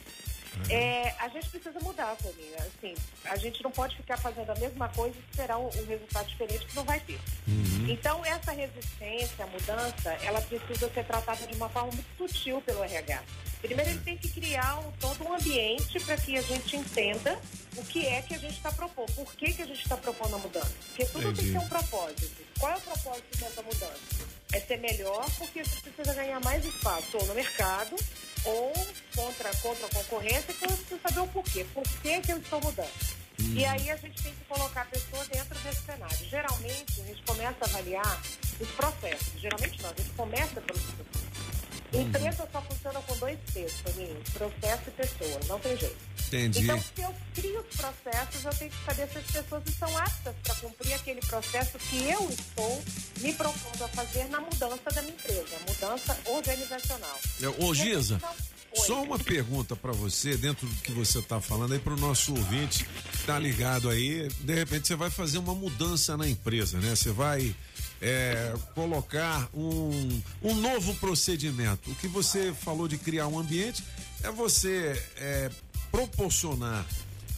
É, 0.71 1.13
a 1.19 1.29
gente 1.29 1.49
precisa 1.49 1.81
mudar, 1.81 2.15
Toninho. 2.23 2.55
Assim, 2.61 2.95
a 3.25 3.35
gente 3.35 3.61
não 3.65 3.73
pode 3.73 3.97
ficar 3.97 4.17
fazendo 4.17 4.49
a 4.51 4.55
mesma 4.55 4.89
coisa 4.91 5.17
e 5.17 5.21
esperar 5.29 5.59
um, 5.59 5.67
um 5.67 5.87
resultado 5.87 6.29
diferente 6.29 6.65
que 6.67 6.77
não 6.77 6.85
vai 6.85 7.01
ter. 7.01 7.19
Então, 7.89 8.25
essa 8.25 8.53
resistência, 8.53 9.45
a 9.45 9.49
mudança, 9.49 10.11
ela 10.23 10.41
precisa 10.43 10.89
ser 10.89 11.05
tratada 11.05 11.45
de 11.45 11.57
uma 11.57 11.69
forma 11.69 11.91
muito 11.91 12.07
sutil 12.17 12.61
pelo 12.63 12.85
RH. 12.85 13.25
Primeiro, 13.61 13.91
ele 13.91 14.01
tem 14.01 14.17
que 14.17 14.29
criar 14.29 14.79
um, 14.79 14.93
todo 14.93 15.25
um 15.25 15.35
ambiente 15.35 15.99
para 16.01 16.17
que 16.17 16.39
a 16.39 16.43
gente 16.43 16.77
entenda 16.77 17.37
o 17.77 17.85
que 17.85 18.07
é 18.07 18.23
que 18.23 18.35
a 18.35 18.39
gente 18.39 18.57
está 18.57 18.71
propondo. 18.73 19.13
Por 19.13 19.35
que, 19.35 19.53
que 19.53 19.63
a 19.63 19.67
gente 19.67 19.83
está 19.83 19.97
propondo 19.97 20.37
a 20.37 20.39
mudança? 20.39 20.73
Porque 20.89 21.07
tudo 21.07 21.25
tem 21.25 21.35
que 21.35 21.41
Entendi. 21.41 21.53
ter 21.53 21.59
um 21.59 21.69
propósito. 21.69 22.45
Qual 22.59 22.73
é 22.73 22.77
o 22.77 22.81
propósito 22.81 23.39
dessa 23.39 23.63
mudança? 23.63 24.01
É 24.53 24.61
ser 24.61 24.77
melhor 24.79 25.27
porque 25.39 25.61
a 25.61 25.65
gente 25.65 25.81
precisa 25.83 26.15
ganhar 26.15 26.41
mais 26.41 26.65
espaço 26.65 27.17
ou 27.17 27.27
no 27.27 27.35
mercado 27.35 27.97
ou 28.45 28.73
contra, 29.17 29.51
contra 29.57 29.87
a 29.87 29.91
concorrência, 29.91 30.47
então 30.51 30.69
eu 30.71 30.77
preciso 30.77 31.01
saber 31.01 31.21
o 31.21 31.29
porquê. 31.29 31.67
Por 31.73 31.83
que, 31.83 32.21
que 32.21 32.33
eu 32.33 32.39
estou 32.39 32.61
mudando? 32.61 33.25
E 33.39 33.65
aí 33.65 33.91
a 33.91 33.97
gente 33.97 34.23
tem 34.23 34.33
que 34.33 34.45
colocar 34.45 34.83
a 34.83 34.85
pessoa 34.85 35.25
dentro 35.25 35.59
desse 35.61 35.83
cenário. 35.83 36.17
Geralmente, 36.29 37.01
a 37.01 37.05
gente 37.05 37.23
começa 37.23 37.57
a 37.63 37.65
avaliar 37.67 38.23
os 38.61 38.69
processos. 38.71 39.41
Geralmente 39.41 39.83
não, 39.83 39.91
a 39.91 39.95
gente 39.95 40.11
começa 40.11 40.61
pelos 40.61 40.83
processos. 40.83 41.24
Empresa 42.03 42.49
só 42.51 42.63
funciona 42.63 43.01
com 43.01 43.17
dois 43.17 43.39
P's, 43.53 43.73
Toninho, 43.85 44.23
processo 44.33 44.83
e 44.89 44.91
pessoa, 44.91 45.41
não 45.49 45.61
tem 45.61 45.77
jeito. 45.77 45.97
Entendi. 46.27 46.65
Então, 46.65 46.81
se 46.81 47.03
eu 47.03 47.15
crio 47.35 47.61
os 47.61 47.77
processos, 47.77 48.45
eu 48.45 48.55
tenho 48.55 48.71
que 48.71 48.85
saber 48.85 49.09
se 49.09 49.19
as 49.19 49.27
pessoas 49.31 49.63
estão 49.67 49.99
aptas 49.99 50.35
para 50.43 50.55
cumprir 50.57 50.95
aquele 50.95 51.21
processo 51.21 51.79
que 51.79 52.09
eu 52.09 52.29
estou 52.31 52.83
me 53.21 53.33
propondo 53.35 53.85
a 53.85 53.89
fazer 53.89 54.25
na 54.29 54.41
mudança 54.41 54.91
da 54.93 55.03
minha 55.03 55.15
empresa, 55.15 55.57
mudança 55.69 56.19
organizacional. 56.27 57.21
É, 57.41 57.65
Ô, 57.65 57.75
Giza, 57.75 58.21
só 58.75 59.03
uma 59.03 59.19
pergunta 59.19 59.77
para 59.77 59.93
você, 59.93 60.37
dentro 60.37 60.67
do 60.67 60.75
que 60.83 60.93
você 60.93 61.21
está 61.21 61.41
falando 61.41 61.73
aí 61.73 61.79
para 61.79 61.95
o 61.95 61.97
nosso 61.97 62.35
ouvinte 62.35 62.85
que 62.85 63.19
tá 63.25 63.39
ligado 63.39 63.89
aí, 63.89 64.29
de 64.41 64.55
repente 64.55 64.89
você 64.89 64.97
vai 64.97 65.11
fazer 65.11 65.39
uma 65.39 65.55
mudança 65.55 66.17
na 66.17 66.29
empresa, 66.29 66.79
né? 66.79 66.97
Você 66.97 67.13
vai 67.13 67.55
é, 68.05 68.53
colocar 68.75 69.49
um, 69.55 70.23
um 70.43 70.55
novo 70.55 70.95
procedimento. 70.97 71.91
O 71.91 71.95
que 71.95 72.07
você 72.07 72.53
falou 72.53 72.87
de 72.87 72.99
criar 72.99 73.29
um 73.29 73.39
ambiente 73.39 73.83
é 74.23 74.31
você 74.31 75.03
é, 75.17 75.51
proporcionar 75.91 76.85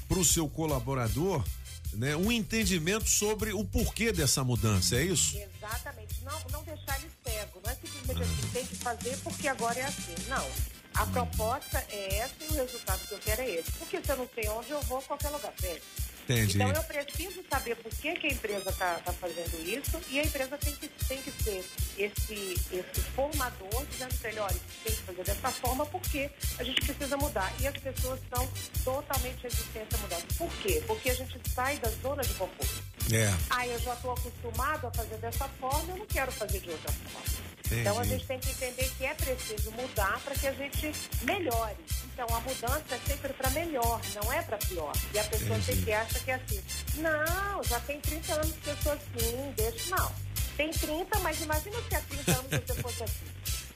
para 0.08 0.18
o 0.18 0.24
seu 0.24 0.48
colaborador 0.48 1.44
né, 1.92 2.16
um 2.16 2.32
entendimento 2.32 3.08
sobre 3.08 3.52
o 3.52 3.64
porquê 3.64 4.12
dessa 4.12 4.42
mudança, 4.42 4.96
é 4.96 5.04
isso? 5.04 5.36
Exatamente. 5.36 6.16
Não, 6.24 6.40
não 6.50 6.64
deixar 6.64 6.98
ele 6.98 7.10
cego. 7.24 7.60
Não 7.64 7.70
é 7.70 7.74
simplesmente 7.76 8.22
assim, 8.22 8.48
tem 8.52 8.66
que 8.66 8.76
fazer 8.76 9.16
porque 9.18 9.46
agora 9.46 9.78
é 9.78 9.84
assim. 9.84 10.14
Não. 10.28 10.46
A 10.94 11.06
proposta 11.06 11.84
é 11.90 12.16
essa 12.16 12.34
e 12.40 12.54
o 12.54 12.54
resultado 12.54 13.06
que 13.06 13.12
eu 13.12 13.18
quero 13.18 13.42
é 13.42 13.50
esse. 13.50 13.70
Porque 13.72 14.02
se 14.02 14.10
eu 14.10 14.16
não 14.16 14.28
sei 14.34 14.48
onde 14.48 14.70
eu 14.70 14.80
vou, 14.82 15.00
qualquer 15.02 15.28
lugar 15.28 15.52
pede. 15.52 15.82
Entendi. 16.28 16.56
Então 16.56 16.72
eu 16.72 16.82
preciso 16.82 17.40
saber 17.48 17.76
por 17.76 17.90
que, 17.94 18.12
que 18.14 18.26
a 18.26 18.30
empresa 18.30 18.70
está 18.70 19.12
fazendo 19.20 19.68
isso 19.68 20.00
e 20.10 20.18
a 20.18 20.24
empresa 20.24 20.58
tem 20.58 20.74
que, 20.74 20.88
tem 20.88 21.22
que 21.22 21.30
ser 21.30 21.64
esse, 21.96 22.54
esse 22.72 23.00
formador 23.14 23.86
dizendo 23.86 24.14
para 24.18 24.30
ele, 24.30 24.40
olha, 24.40 24.56
tem 24.82 24.92
que 24.92 25.02
fazer 25.02 25.24
dessa 25.24 25.50
forma 25.52 25.86
porque 25.86 26.28
a 26.58 26.64
gente 26.64 26.80
precisa 26.80 27.16
mudar. 27.16 27.52
E 27.60 27.68
as 27.68 27.76
pessoas 27.76 28.18
são 28.34 28.48
totalmente 28.84 29.42
resistentes 29.44 29.94
a 29.94 30.02
mudar. 30.02 30.20
Por 30.36 30.50
quê? 30.62 30.82
Porque 30.86 31.10
a 31.10 31.14
gente 31.14 31.40
sai 31.54 31.78
da 31.78 31.88
zona 32.02 32.22
de 32.22 32.34
conforto. 32.34 32.95
É. 33.12 33.32
Ah, 33.50 33.66
eu 33.66 33.78
já 33.78 33.94
estou 33.94 34.12
acostumado 34.12 34.86
a 34.86 34.90
fazer 34.90 35.16
dessa 35.16 35.48
forma, 35.60 35.92
eu 35.92 35.98
não 35.98 36.06
quero 36.06 36.32
fazer 36.32 36.60
de 36.60 36.70
outra 36.70 36.92
forma. 36.92 37.46
Entendi. 37.66 37.80
Então 37.80 37.98
a 37.98 38.04
gente 38.04 38.26
tem 38.26 38.38
que 38.38 38.50
entender 38.50 38.90
que 38.96 39.04
é 39.04 39.14
preciso 39.14 39.70
mudar 39.72 40.20
para 40.20 40.34
que 40.34 40.46
a 40.46 40.52
gente 40.52 40.92
melhore. 41.22 41.76
Então 42.12 42.26
a 42.34 42.40
mudança 42.40 42.94
é 42.94 42.98
sempre 43.06 43.32
para 43.32 43.50
melhor, 43.50 44.00
não 44.14 44.32
é 44.32 44.42
para 44.42 44.56
pior. 44.58 44.92
E 45.12 45.18
a 45.18 45.24
pessoa 45.24 45.58
Entendi. 45.58 45.78
sempre 45.78 45.92
acha 45.92 46.20
que 46.20 46.30
é 46.30 46.34
assim. 46.34 46.62
Não, 46.96 47.64
já 47.64 47.80
tem 47.80 48.00
30 48.00 48.34
anos 48.34 48.54
que 48.62 48.70
eu 48.70 48.76
sou 48.82 48.92
assim, 48.92 49.54
deixa. 49.56 49.96
Não. 49.96 50.12
Tem 50.56 50.70
30, 50.70 51.18
mas 51.18 51.40
imagina 51.40 51.76
se 51.88 51.94
há 51.94 52.00
30 52.00 52.32
anos 52.32 52.50
você 52.50 52.82
fosse 52.82 53.02
assim. 53.04 53.26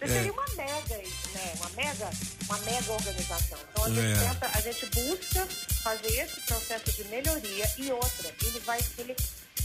Você 0.00 0.04
É. 0.06 0.08
seria 0.08 0.32
uma 0.32 0.46
mega, 0.56 0.96
né? 0.98 1.52
Uma 1.56 1.70
mega, 1.70 2.10
uma 2.46 2.58
mega 2.60 2.92
organização. 2.92 3.58
Então 3.70 3.84
a 3.84 3.88
gente 3.90 4.00
É. 4.24 4.28
tenta, 4.28 4.50
a 4.54 4.60
gente 4.60 4.86
busca 4.86 5.46
fazer 5.82 6.20
esse 6.22 6.40
processo 6.40 6.92
de 6.92 7.04
melhoria 7.04 7.70
e 7.76 7.92
outra, 7.92 8.34
ele 8.42 8.60
vai 8.60 8.82
ter 8.82 9.14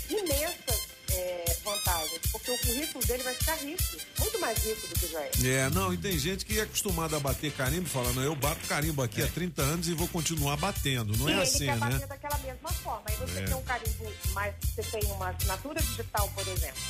imensas 0.09 0.84
eh, 1.11 1.57
vantagens, 1.63 2.21
porque 2.31 2.51
o 2.51 2.57
currículo 2.59 3.05
dele 3.05 3.23
vai 3.23 3.33
ficar 3.35 3.55
rico, 3.55 3.83
muito 4.19 4.39
mais 4.39 4.57
rico 4.63 4.87
do 4.87 4.99
que 4.99 5.07
já 5.07 5.19
é. 5.21 5.31
É, 5.43 5.69
não, 5.69 5.93
e 5.93 5.97
tem 5.97 6.17
gente 6.17 6.45
que 6.45 6.59
é 6.59 6.63
acostumada 6.63 7.17
a 7.17 7.19
bater 7.19 7.51
carimbo, 7.53 7.87
fala, 7.89 8.11
não, 8.13 8.23
eu 8.23 8.35
bato 8.35 8.65
carimbo 8.67 9.01
aqui 9.01 9.21
há 9.21 9.27
30 9.27 9.61
anos 9.61 9.87
e 9.87 9.93
vou 9.93 10.07
continuar 10.07 10.57
batendo. 10.57 11.15
Não 11.17 11.29
e 11.29 11.31
é 11.31 11.35
ele 11.35 11.43
assim, 11.43 11.65
quer 11.65 11.77
né? 11.77 11.89
bater 11.91 12.07
daquela 12.07 12.37
mesma 12.39 12.69
forma. 12.69 13.01
Aí 13.05 13.15
você 13.17 13.39
É. 13.39 13.41
tem 13.43 13.55
um 13.55 13.61
carimbo, 13.63 14.13
mas 14.33 14.53
você 14.61 14.83
tem 14.99 15.11
uma 15.11 15.29
assinatura 15.29 15.81
digital, 15.81 16.29
por 16.35 16.47
exemplo. 16.47 16.81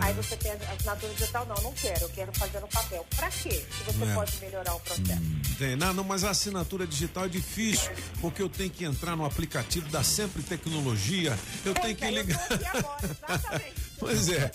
É. 0.00 0.04
Aí 0.04 0.14
você 0.14 0.36
tem 0.36 0.52
a 0.52 0.54
assinatura 0.54 1.12
digital, 1.14 1.46
não, 1.46 1.56
não 1.62 1.72
quero, 1.72 2.02
eu 2.04 2.08
quero 2.10 2.32
fazer 2.38 2.60
no 2.60 2.68
papel. 2.68 3.06
Pra 3.16 3.30
quê? 3.30 3.50
Se 3.50 3.84
você 3.92 4.04
É. 4.04 4.14
pode 4.14 4.36
melhorar 4.38 4.74
o 4.74 4.80
processo. 4.80 5.22
Tem, 5.58 5.76
não, 5.76 5.92
não, 5.92 6.04
mas 6.04 6.24
a 6.24 6.30
assinatura 6.30 6.86
digital 6.86 7.24
é 7.26 7.28
difícil, 7.28 7.90
porque 8.20 8.42
eu 8.42 8.48
tenho 8.48 8.70
que 8.70 8.84
entrar 8.84 9.14
no 9.16 9.24
aplicativo 9.24 9.88
da 9.90 10.02
Sempre 10.02 10.42
Tecnologia, 10.42 11.38
eu 11.64 11.74
tenho 11.74 11.94
que 11.96 12.04
eu 12.04 12.10
ligar. 12.10 12.40
aqui 12.50 12.64
agora, 12.76 13.00
exatamente. 13.28 13.61
Pois 13.98 14.28
é. 14.30 14.50